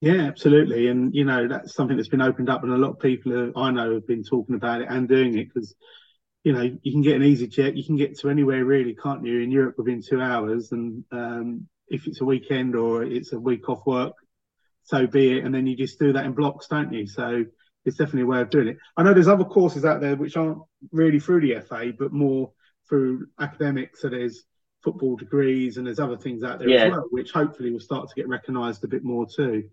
[0.00, 3.00] Yeah, absolutely, and you know that's something that's been opened up, and a lot of
[3.00, 5.74] people I know have been talking about it and doing it because
[6.44, 7.76] you know, you can get an easyJet.
[7.76, 9.40] You can get to anywhere really, can't you?
[9.40, 13.68] In Europe within two hours, and um, if it's a weekend or it's a week
[13.68, 14.14] off work,
[14.84, 15.44] so be it.
[15.44, 17.06] And then you just do that in blocks, don't you?
[17.06, 17.44] So
[17.84, 18.78] it's definitely a way of doing it.
[18.96, 20.58] I know there's other courses out there which aren't
[20.92, 22.52] really through the FA, but more
[22.88, 24.00] through academics.
[24.00, 24.44] So there's
[24.82, 26.84] football degrees and there's other things out there yeah.
[26.84, 29.68] as well, which hopefully will start to get recognised a bit more too.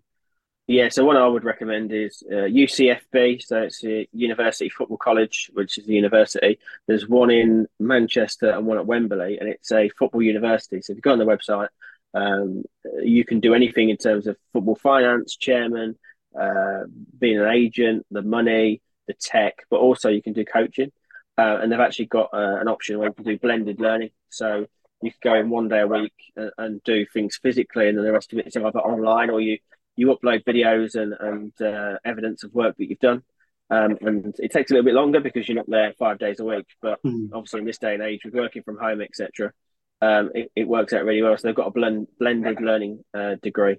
[0.70, 5.50] Yeah, so what I would recommend is uh, UCFB, so it's a University Football College,
[5.54, 6.58] which is the university.
[6.86, 10.82] There's one in Manchester and one at Wembley, and it's a football university.
[10.82, 11.68] So if you go on the website,
[12.12, 12.64] um,
[13.02, 15.96] you can do anything in terms of football finance, chairman,
[16.38, 16.80] uh,
[17.18, 20.92] being an agent, the money, the tech, but also you can do coaching.
[21.38, 24.10] Uh, and they've actually got uh, an option where you can do blended learning.
[24.28, 24.66] So
[25.00, 28.04] you can go in one day a week and, and, do things physically, and then
[28.04, 29.56] the rest of it is either online or you
[29.98, 33.22] you upload videos and and uh, evidence of work that you've done.
[33.68, 36.44] Um, and it takes a little bit longer because you're not there five days a
[36.44, 36.66] week.
[36.80, 37.28] But mm.
[37.34, 39.52] obviously, in this day and age, with working from home, etc.,
[40.00, 41.36] um, it, it, works out really well.
[41.36, 43.76] So they've got a blend, blended learning uh, degree.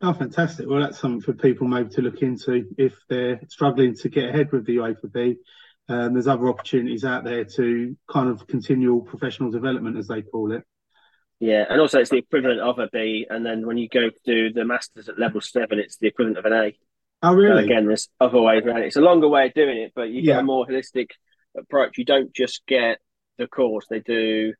[0.00, 0.68] Oh, fantastic!
[0.68, 4.52] Well, that's something for people maybe to look into if they're struggling to get ahead
[4.52, 5.36] with the UEFA B.
[5.88, 10.52] Um, there's other opportunities out there to kind of continual professional development, as they call
[10.52, 10.62] it.
[11.38, 14.16] Yeah, and also it's the equivalent of a B, and then when you go to
[14.24, 16.78] do the masters at level seven, it's the equivalent of an A.
[17.22, 17.64] Oh, really?
[17.64, 18.86] again, there's other ways around it.
[18.86, 21.10] It's a longer way of doing it, but you get a more holistic
[21.56, 21.98] approach.
[21.98, 23.00] You don't just get
[23.36, 24.54] the course; they do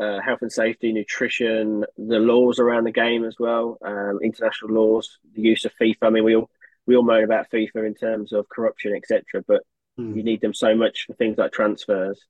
[0.00, 5.18] uh, health and safety, nutrition, the laws around the game as well, um, international laws,
[5.34, 5.96] the use of FIFA.
[6.02, 6.50] I mean, we all
[6.86, 9.42] we all moan about FIFA in terms of corruption, etc.
[9.46, 9.62] But
[9.98, 10.16] mm.
[10.16, 12.20] you need them so much for things like transfers.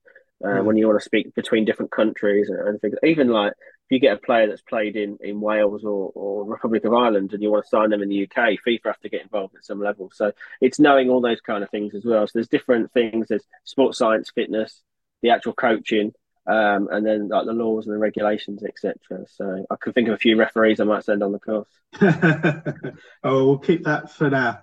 [0.45, 0.65] Uh, mm.
[0.65, 3.99] When you want to speak between different countries and, and, things, even like if you
[3.99, 7.49] get a player that's played in, in Wales or, or Republic of Ireland and you
[7.49, 10.11] want to sign them in the UK, FIFA have to get involved at some level.
[10.13, 12.27] So it's knowing all those kind of things as well.
[12.27, 13.27] So there's different things.
[13.27, 14.83] There's sports science, fitness,
[15.23, 16.13] the actual coaching,
[16.47, 19.25] um, and then like the laws and the regulations, etc.
[19.27, 21.69] So I could think of a few referees I might send on the course.
[23.23, 24.59] oh, we'll keep that for now.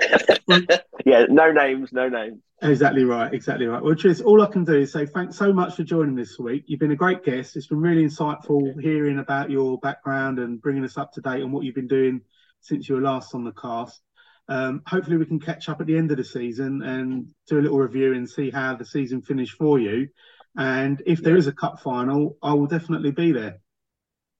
[1.04, 2.40] yeah, no names, no names.
[2.62, 3.82] Exactly right, exactly right.
[3.82, 6.64] Well, Tris, all I can do is say thanks so much for joining this week.
[6.66, 7.56] You've been a great guest.
[7.56, 11.50] It's been really insightful hearing about your background and bringing us up to date on
[11.50, 12.20] what you've been doing
[12.60, 14.00] since you were last on the cast.
[14.48, 17.62] Um, hopefully, we can catch up at the end of the season and do a
[17.62, 20.08] little review and see how the season finished for you.
[20.56, 23.58] And if there is a cup final, I will definitely be there.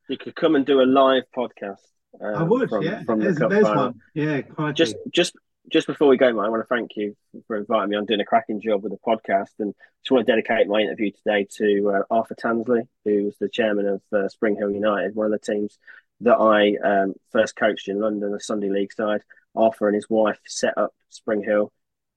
[0.09, 1.81] You could come and do a live podcast.
[2.21, 3.03] Uh, I would, from, yeah.
[3.05, 4.01] From there's, the there's one.
[4.15, 4.43] Yeah,
[4.73, 5.35] just just
[5.71, 7.97] just before we go, mate, I want to thank you for inviting me.
[7.97, 11.11] I'm doing a cracking job with the podcast, and just want to dedicate my interview
[11.13, 15.27] today to uh, Arthur Tansley, who was the chairman of uh, Spring Hill United, one
[15.27, 15.79] of the teams
[16.21, 19.23] that I um, first coached in London, the Sunday League side.
[19.55, 21.73] Arthur and his wife set up Spring Hill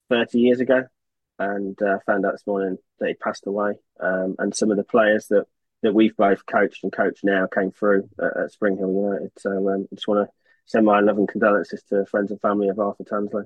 [0.10, 0.84] 30 years ago,
[1.40, 3.74] and uh, found out this morning that he passed away.
[4.00, 5.46] Um, and some of the players that,
[5.86, 9.32] that we've both coached and coached now came through at, at Spring Hill United.
[9.38, 10.34] So um, I just want to
[10.66, 13.44] send my love and condolences to friends and family of Arthur Tansley.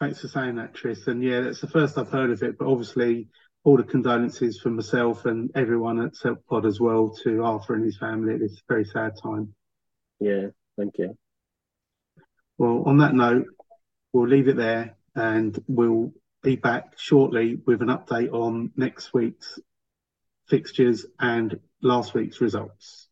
[0.00, 1.06] Thanks for saying that, Tris.
[1.06, 3.28] And yeah, that's the first I've heard of it, but obviously
[3.64, 7.84] all the condolences from myself and everyone at Self Pod as well to Arthur and
[7.84, 9.54] his family at this very sad time.
[10.18, 11.18] Yeah, thank you.
[12.56, 13.46] Well, on that note,
[14.12, 16.12] we'll leave it there and we'll
[16.42, 19.58] be back shortly with an update on next week's
[20.50, 23.06] fixtures and last week's results.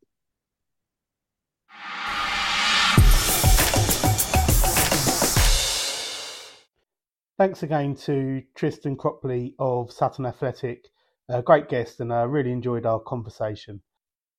[7.39, 10.89] Thanks again to Tristan Cropley of Sutton Athletic,
[11.29, 13.81] a great guest, and I really enjoyed our conversation.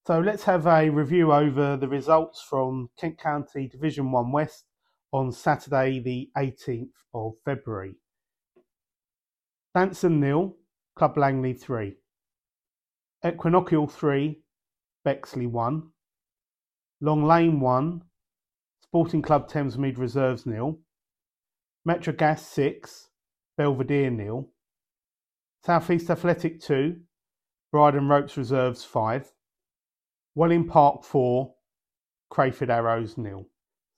[0.06, 4.66] So let's have a review over the results from Kent County Division 1 West
[5.14, 7.96] on Saturday, the 18th of February.
[9.74, 10.58] Danson nil,
[10.96, 11.96] Club Langley 3.
[13.26, 14.42] Equinoctial 3,
[15.04, 15.84] Bexley 1.
[17.02, 18.02] Long Lane 1,
[18.82, 20.80] Sporting Club Thamesmead Reserves nil.
[21.86, 23.10] Metrogas 6,
[23.58, 24.48] Belvedere nil.
[25.66, 26.96] Southeast Athletic 2,
[27.74, 29.34] Bridon Ropes Reserves 5.
[30.36, 31.54] Welling Park 4,
[32.30, 33.46] Crayford Arrows nil.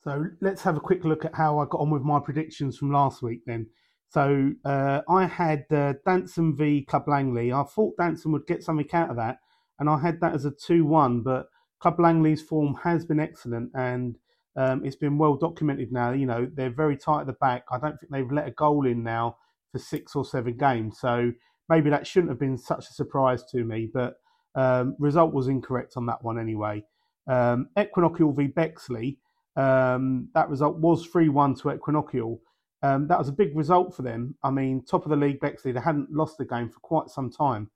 [0.03, 2.91] So let's have a quick look at how I got on with my predictions from
[2.91, 3.67] last week then.
[4.11, 7.53] So uh, I had uh, Danson v Club Langley.
[7.53, 9.37] I thought Danson would get something out of that,
[9.79, 11.21] and I had that as a 2 1.
[11.21, 11.47] But
[11.79, 14.17] Club Langley's form has been excellent, and
[14.57, 16.11] um, it's been well documented now.
[16.11, 17.63] You know, they're very tight at the back.
[17.71, 19.37] I don't think they've let a goal in now
[19.71, 20.99] for six or seven games.
[20.99, 21.31] So
[21.69, 24.15] maybe that shouldn't have been such a surprise to me, but
[24.55, 26.83] um, result was incorrect on that one anyway.
[27.27, 29.19] Um, Equinoctial v Bexley,
[29.55, 32.39] um, that result was 3 1 to Equinoctial.
[32.83, 34.35] Um, that was a big result for them.
[34.43, 37.29] I mean, top of the league, Bexley, they hadn't lost the game for quite some
[37.29, 37.69] time.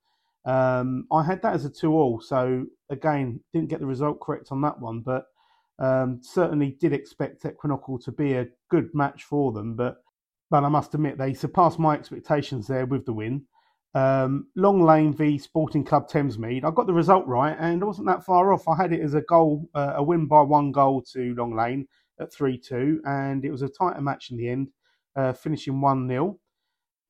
[0.45, 4.61] Um, I had that as a two-all, so again, didn't get the result correct on
[4.61, 5.25] that one, but
[5.79, 9.75] um, certainly did expect Equinoctial to be a good match for them.
[9.75, 9.97] But
[10.51, 13.43] but I must admit they surpassed my expectations there with the win.
[13.95, 16.63] Um, Long Lane v Sporting Club Thamesmead.
[16.63, 18.67] I got the result right, and I wasn't that far off.
[18.67, 21.87] I had it as a goal, uh, a win by one goal to Long Lane
[22.19, 24.67] at three-two, and it was a tighter match in the end,
[25.15, 26.39] uh, finishing one 0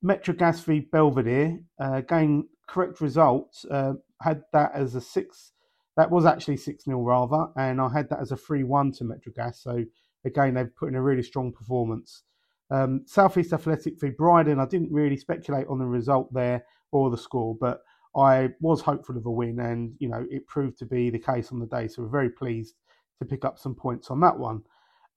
[0.03, 1.59] Metrogas v Belvedere.
[1.81, 3.53] Uh, again, correct result.
[3.69, 5.51] Uh, had that as a six.
[5.97, 9.55] That was actually six 0 rather, and I had that as a three-one to Metrogas.
[9.55, 9.83] So
[10.25, 12.23] again, they've put in a really strong performance.
[12.71, 14.59] Um, Southeast Athletic v Bridon.
[14.59, 17.81] I didn't really speculate on the result there or the score, but
[18.15, 21.51] I was hopeful of a win, and you know it proved to be the case
[21.51, 21.87] on the day.
[21.87, 22.75] So we're very pleased
[23.19, 24.61] to pick up some points on that one.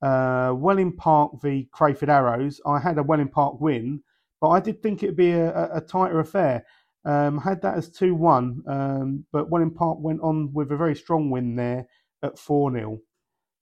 [0.01, 2.61] Uh, Welling Park v Crayford Arrows.
[2.65, 4.01] I had a Welling Park win,
[4.39, 6.65] but I did think it'd be a, a tighter affair.
[7.05, 10.95] Um, had that as 2 1, um, but Welling Park went on with a very
[10.95, 11.87] strong win there
[12.23, 12.99] at 4 0.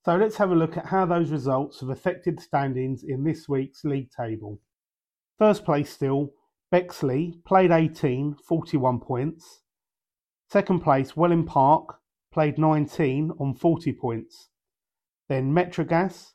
[0.05, 3.83] So let's have a look at how those results have affected standings in this week's
[3.83, 4.59] league table.
[5.38, 6.31] First place still,
[6.71, 9.61] Bexley, played 18, 41 points.
[10.49, 11.99] Second place, Welling Park,
[12.31, 14.49] played 19 on 40 points.
[15.30, 16.34] Then Metrogas,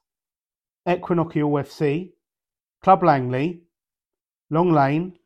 [0.89, 2.13] Equinoctial FC,
[2.83, 3.63] Club Langley,
[4.51, 5.19] Long Lane,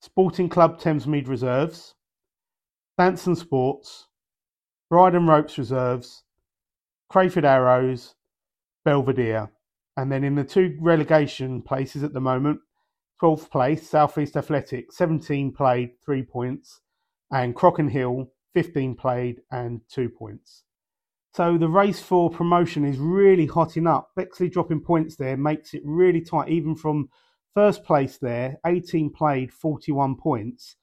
[0.00, 1.94] Sporting Club Thamesmead Reserves,
[2.98, 4.08] Danson Sports,
[4.92, 6.22] Bridon Ropes Reserves,
[7.08, 8.14] Crayford Arrows,
[8.84, 9.50] Belvedere.
[9.96, 12.60] And then in the two relegation places at the moment,
[13.22, 16.80] 12th place, Southeast Athletic, 17 played, 3 points,
[17.32, 20.64] and Crockenhill, 15 played and 2 points.
[21.34, 24.12] So the race for promotion is really hotting up.
[24.14, 27.08] Bexley dropping points there makes it really tight, even from
[27.54, 30.76] first place there, 18 played, 41 points.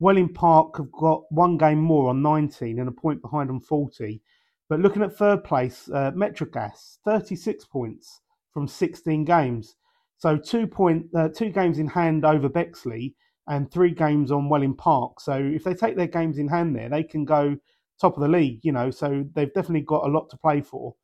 [0.00, 4.20] Welling Park have got one game more on 19 and a point behind on 40.
[4.68, 8.22] But looking at third place, uh, Metrogas, 36 points
[8.52, 9.76] from 16 games.
[10.16, 13.14] So two point, uh, two games in hand over Bexley
[13.46, 15.20] and three games on Welling Park.
[15.20, 17.56] So if they take their games in hand there, they can go
[18.00, 20.94] top of the league, you know, so they've definitely got a lot to play for.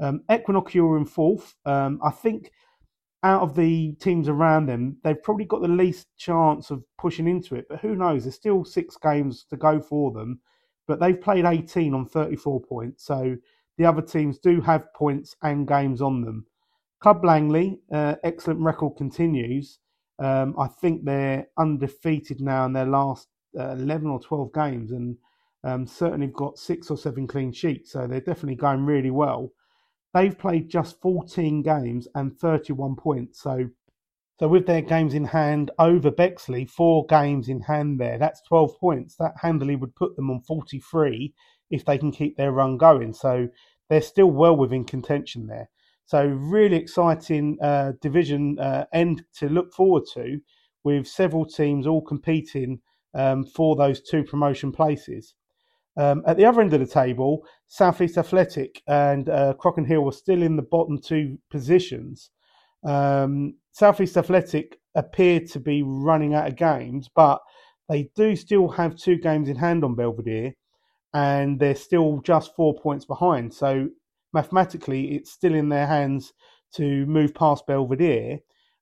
[0.00, 1.54] Um, Equinoctial in fourth.
[1.64, 2.50] Um, I think
[3.22, 7.54] out of the teams around them, they've probably got the least chance of pushing into
[7.54, 7.66] it.
[7.68, 8.24] But who knows?
[8.24, 10.40] There's still six games to go for them.
[10.88, 13.04] But they've played 18 on 34 points.
[13.04, 13.36] So
[13.78, 16.46] the other teams do have points and games on them.
[17.00, 19.78] Club Langley, uh, excellent record continues.
[20.18, 23.28] Um, I think they're undefeated now in their last
[23.58, 24.90] uh, 11 or 12 games.
[24.90, 25.16] And
[25.64, 29.52] um, certainly got six or seven clean sheets, so they're definitely going really well.
[30.14, 33.40] They've played just 14 games and 31 points.
[33.40, 33.68] So,
[34.38, 38.78] so with their games in hand over Bexley, four games in hand there, that's 12
[38.78, 39.16] points.
[39.16, 41.32] That handily would put them on 43
[41.70, 43.14] if they can keep their run going.
[43.14, 43.48] So
[43.88, 45.70] they're still well within contention there.
[46.04, 50.40] So really exciting uh, division uh, end to look forward to,
[50.84, 52.80] with several teams all competing
[53.14, 55.34] um, for those two promotion places.
[55.96, 60.42] Um, at the other end of the table, Southeast Athletic and uh, Crockenhill were still
[60.42, 62.30] in the bottom two positions.
[62.84, 67.40] Um, Southeast Athletic appeared to be running out of games, but
[67.88, 70.54] they do still have two games in hand on Belvedere,
[71.12, 73.52] and they're still just four points behind.
[73.52, 73.88] So
[74.32, 76.32] mathematically, it's still in their hands
[76.74, 78.38] to move past Belvedere.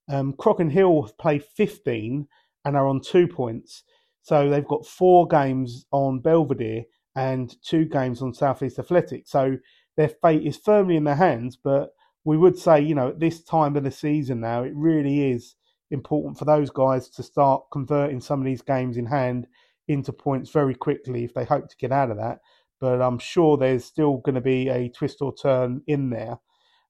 [0.08, 2.26] Um, Crockenhill have played 15
[2.64, 3.82] and are on two points.
[4.22, 6.84] So they've got four games on Belvedere
[7.20, 9.28] and two games on Southeast Athletic.
[9.28, 9.58] So
[9.98, 11.54] their fate is firmly in their hands.
[11.62, 11.90] But
[12.24, 15.54] we would say, you know, at this time of the season now, it really is
[15.90, 19.46] important for those guys to start converting some of these games in hand
[19.86, 22.38] into points very quickly if they hope to get out of that.
[22.80, 26.38] But I'm sure there's still going to be a twist or turn in there.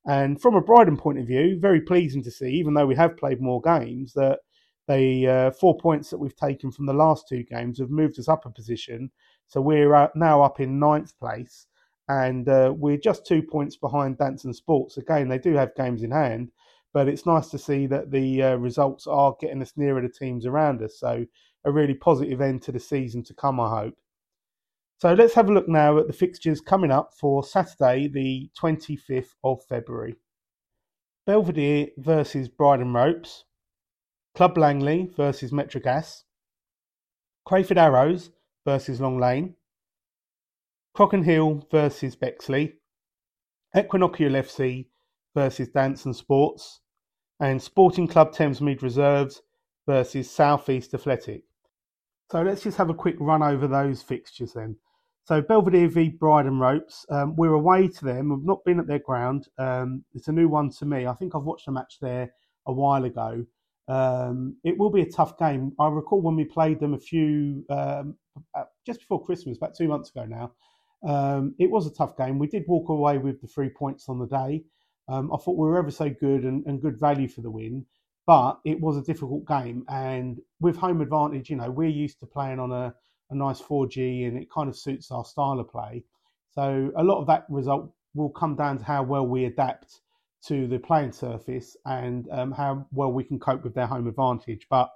[0.07, 3.17] And from a Bridon point of view, very pleasing to see, even though we have
[3.17, 4.39] played more games, that
[4.87, 8.29] the uh, four points that we've taken from the last two games have moved us
[8.29, 9.11] up a position
[9.51, 11.67] so we're now up in ninth place,
[12.09, 14.97] and uh, we're just two points behind Danson Sports.
[14.97, 16.53] Again, they do have games in hand,
[16.93, 20.47] but it's nice to see that the uh, results are getting us nearer the teams
[20.47, 21.01] around us.
[21.01, 21.27] So
[21.65, 23.95] a really positive end to the season to come, I hope.
[24.99, 29.35] So let's have a look now at the fixtures coming up for Saturday, the 25th
[29.43, 30.15] of February.
[31.27, 33.47] Belvedere versus Bridon Ropes,
[34.37, 36.23] Club Langley versus Metrogas,
[37.45, 38.31] Crayford Arrows
[38.65, 39.55] versus Long Lane,
[40.97, 42.75] Crockenhill versus Bexley,
[43.77, 44.87] Equinoctial FC
[45.35, 46.81] versus Danson Sports,
[47.39, 49.43] and Sporting Club Thamesmead Reserves
[49.87, 51.45] versus Southeast Athletic.
[52.31, 54.77] So let's just have a quick run over those fixtures then.
[55.25, 58.31] So Belvedere v Bridon Ropes, um, we're away to them.
[58.31, 59.47] We've not been at their ground.
[59.59, 61.07] Um, it's a new one to me.
[61.07, 62.33] I think I've watched a match there
[62.67, 63.45] a while ago.
[63.89, 65.73] Um, it will be a tough game.
[65.79, 68.17] I recall when we played them a few um,
[68.55, 70.53] uh, just before Christmas, about two months ago now.
[71.03, 72.39] Um, it was a tough game.
[72.39, 74.65] We did walk away with the three points on the day.
[75.09, 77.87] Um, I thought we were ever so good and, and good value for the win,
[78.27, 79.85] but it was a difficult game.
[79.89, 82.95] And with home advantage, you know, we're used to playing on a,
[83.31, 86.05] a nice 4G and it kind of suits our style of play.
[86.51, 90.01] So a lot of that result will come down to how well we adapt
[90.47, 94.67] to the playing surface and um, how well we can cope with their home advantage.
[94.71, 94.91] But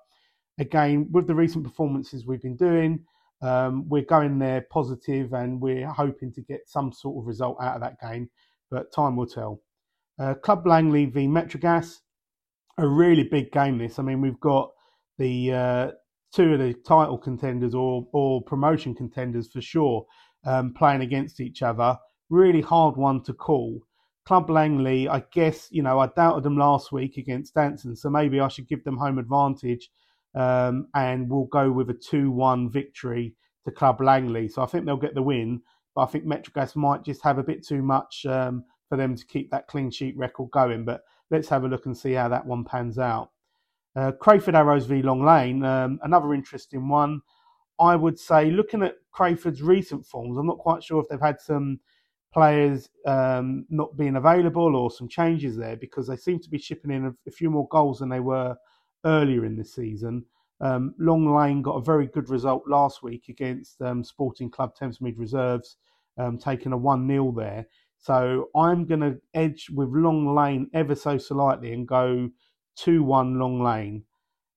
[0.59, 3.05] again, with the recent performances we've been doing,
[3.45, 7.75] um, we're going there positive and we're hoping to get some sort of result out
[7.75, 8.31] of that game,
[8.71, 9.61] but time will tell.
[10.19, 11.99] Uh, Club Langley v Metrogas,
[12.79, 13.77] a really big game.
[13.77, 14.71] This, I mean, we've got
[15.19, 15.91] the uh,
[16.33, 20.07] two of the title contenders or or promotion contenders for sure
[20.47, 21.99] um, playing against each other.
[22.31, 23.79] Really hard one to call.
[24.25, 28.41] Club Langley, I guess, you know, I doubted them last week against Danson, so maybe
[28.41, 29.91] I should give them home advantage
[30.35, 33.35] um, and we'll go with a 2 1 victory
[33.65, 34.48] to Club Langley.
[34.48, 35.62] So I think they'll get the win,
[35.94, 39.27] but I think Metrogas might just have a bit too much um, for them to
[39.27, 40.85] keep that clean sheet record going.
[40.85, 43.31] But let's have a look and see how that one pans out.
[43.97, 47.20] Uh, Crayford Arrows v Long Lane, um, another interesting one.
[47.78, 51.40] I would say, looking at Crayford's recent forms, I'm not quite sure if they've had
[51.40, 51.81] some
[52.32, 56.90] players um, not being available or some changes there because they seem to be shipping
[56.90, 58.56] in a, a few more goals than they were
[59.05, 60.25] earlier in the season.
[60.61, 65.19] Um, Long Lane got a very good result last week against um, Sporting Club Thamesmead
[65.19, 65.77] Reserves,
[66.17, 67.67] um, taking a 1 0 there.
[67.99, 72.31] So I'm going to edge with Long Lane ever so slightly and go
[72.77, 74.05] 2 1 Long Lane.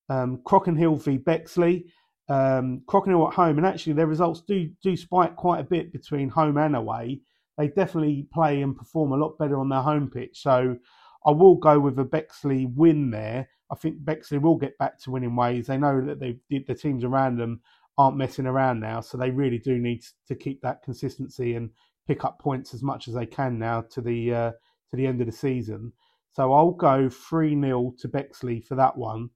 [0.10, 1.86] Um, Crockenhill v Bexley.
[2.30, 6.30] Um, Crockenhill at home, and actually their results do do spike quite a bit between
[6.30, 7.22] home and away.
[7.58, 10.42] They definitely play and perform a lot better on their home pitch.
[10.42, 10.78] So
[11.26, 13.50] I will go with a Bexley win there.
[13.72, 15.68] I think Bexley will get back to winning ways.
[15.68, 17.62] They know that they the teams around them
[17.98, 21.72] aren't messing around now, so they really do need to keep that consistency and
[22.08, 24.52] pick up points as much as they can now to the uh,
[24.90, 25.92] to the end of the season.
[26.32, 29.30] So I'll go three 0 to Bexley for that one,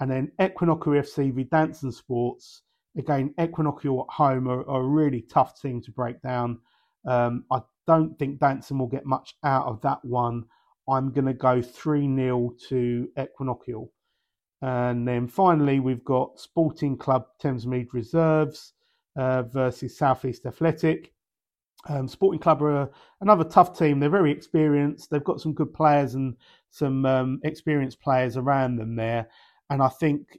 [0.00, 2.62] and then Equinoctial FC v Danson Sports.
[2.96, 6.58] Again, Equinoctial at home are, are, a really tough team to break down.
[7.06, 10.44] Um, I don't think Danson will get much out of that one.
[10.90, 13.88] I'm going to go 3 0 to Equinoctial.
[14.62, 18.74] And then finally, we've got Sporting Club Thamesmead Reserves
[19.16, 21.12] uh, versus Southeast Athletic.
[21.88, 22.90] Um, Sporting Club are
[23.22, 24.00] another tough team.
[24.00, 25.10] They're very experienced.
[25.10, 26.36] They've got some good players and
[26.70, 29.28] some um, experienced players around them there.
[29.70, 30.38] And I think,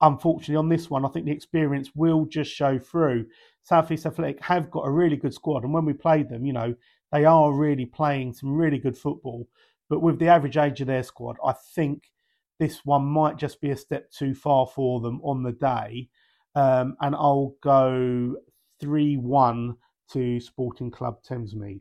[0.00, 3.26] unfortunately, on this one, I think the experience will just show through.
[3.64, 5.64] Southeast Athletic have got a really good squad.
[5.64, 6.74] And when we played them, you know,
[7.12, 9.46] they are really playing some really good football.
[9.88, 12.10] But with the average age of their squad, I think
[12.58, 16.08] this one might just be a step too far for them on the day.
[16.54, 18.36] Um, and I'll go
[18.80, 19.76] 3 1
[20.12, 21.80] to Sporting Club Thamesmead.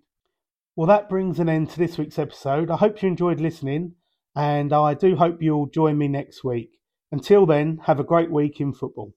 [0.76, 2.70] Well, that brings an end to this week's episode.
[2.70, 3.94] I hope you enjoyed listening,
[4.36, 6.78] and I do hope you'll join me next week.
[7.12, 9.16] Until then, have a great week in football.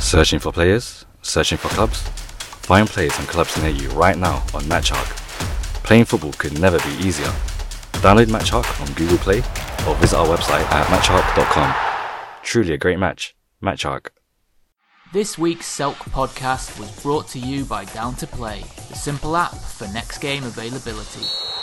[0.00, 1.04] Searching for players?
[1.26, 2.02] Searching for clubs?
[2.62, 5.16] Find players and clubs near you right now on MatchHawk.
[5.82, 7.32] Playing football could never be easier.
[8.00, 9.38] Download MatchHawk on Google Play
[9.86, 11.74] or visit our website at matchhawk.com.
[12.42, 13.34] Truly a great match.
[13.62, 14.08] MatchHawk.
[15.12, 19.54] This week's Selk podcast was brought to you by Down to Play, the simple app
[19.54, 21.55] for next game availability.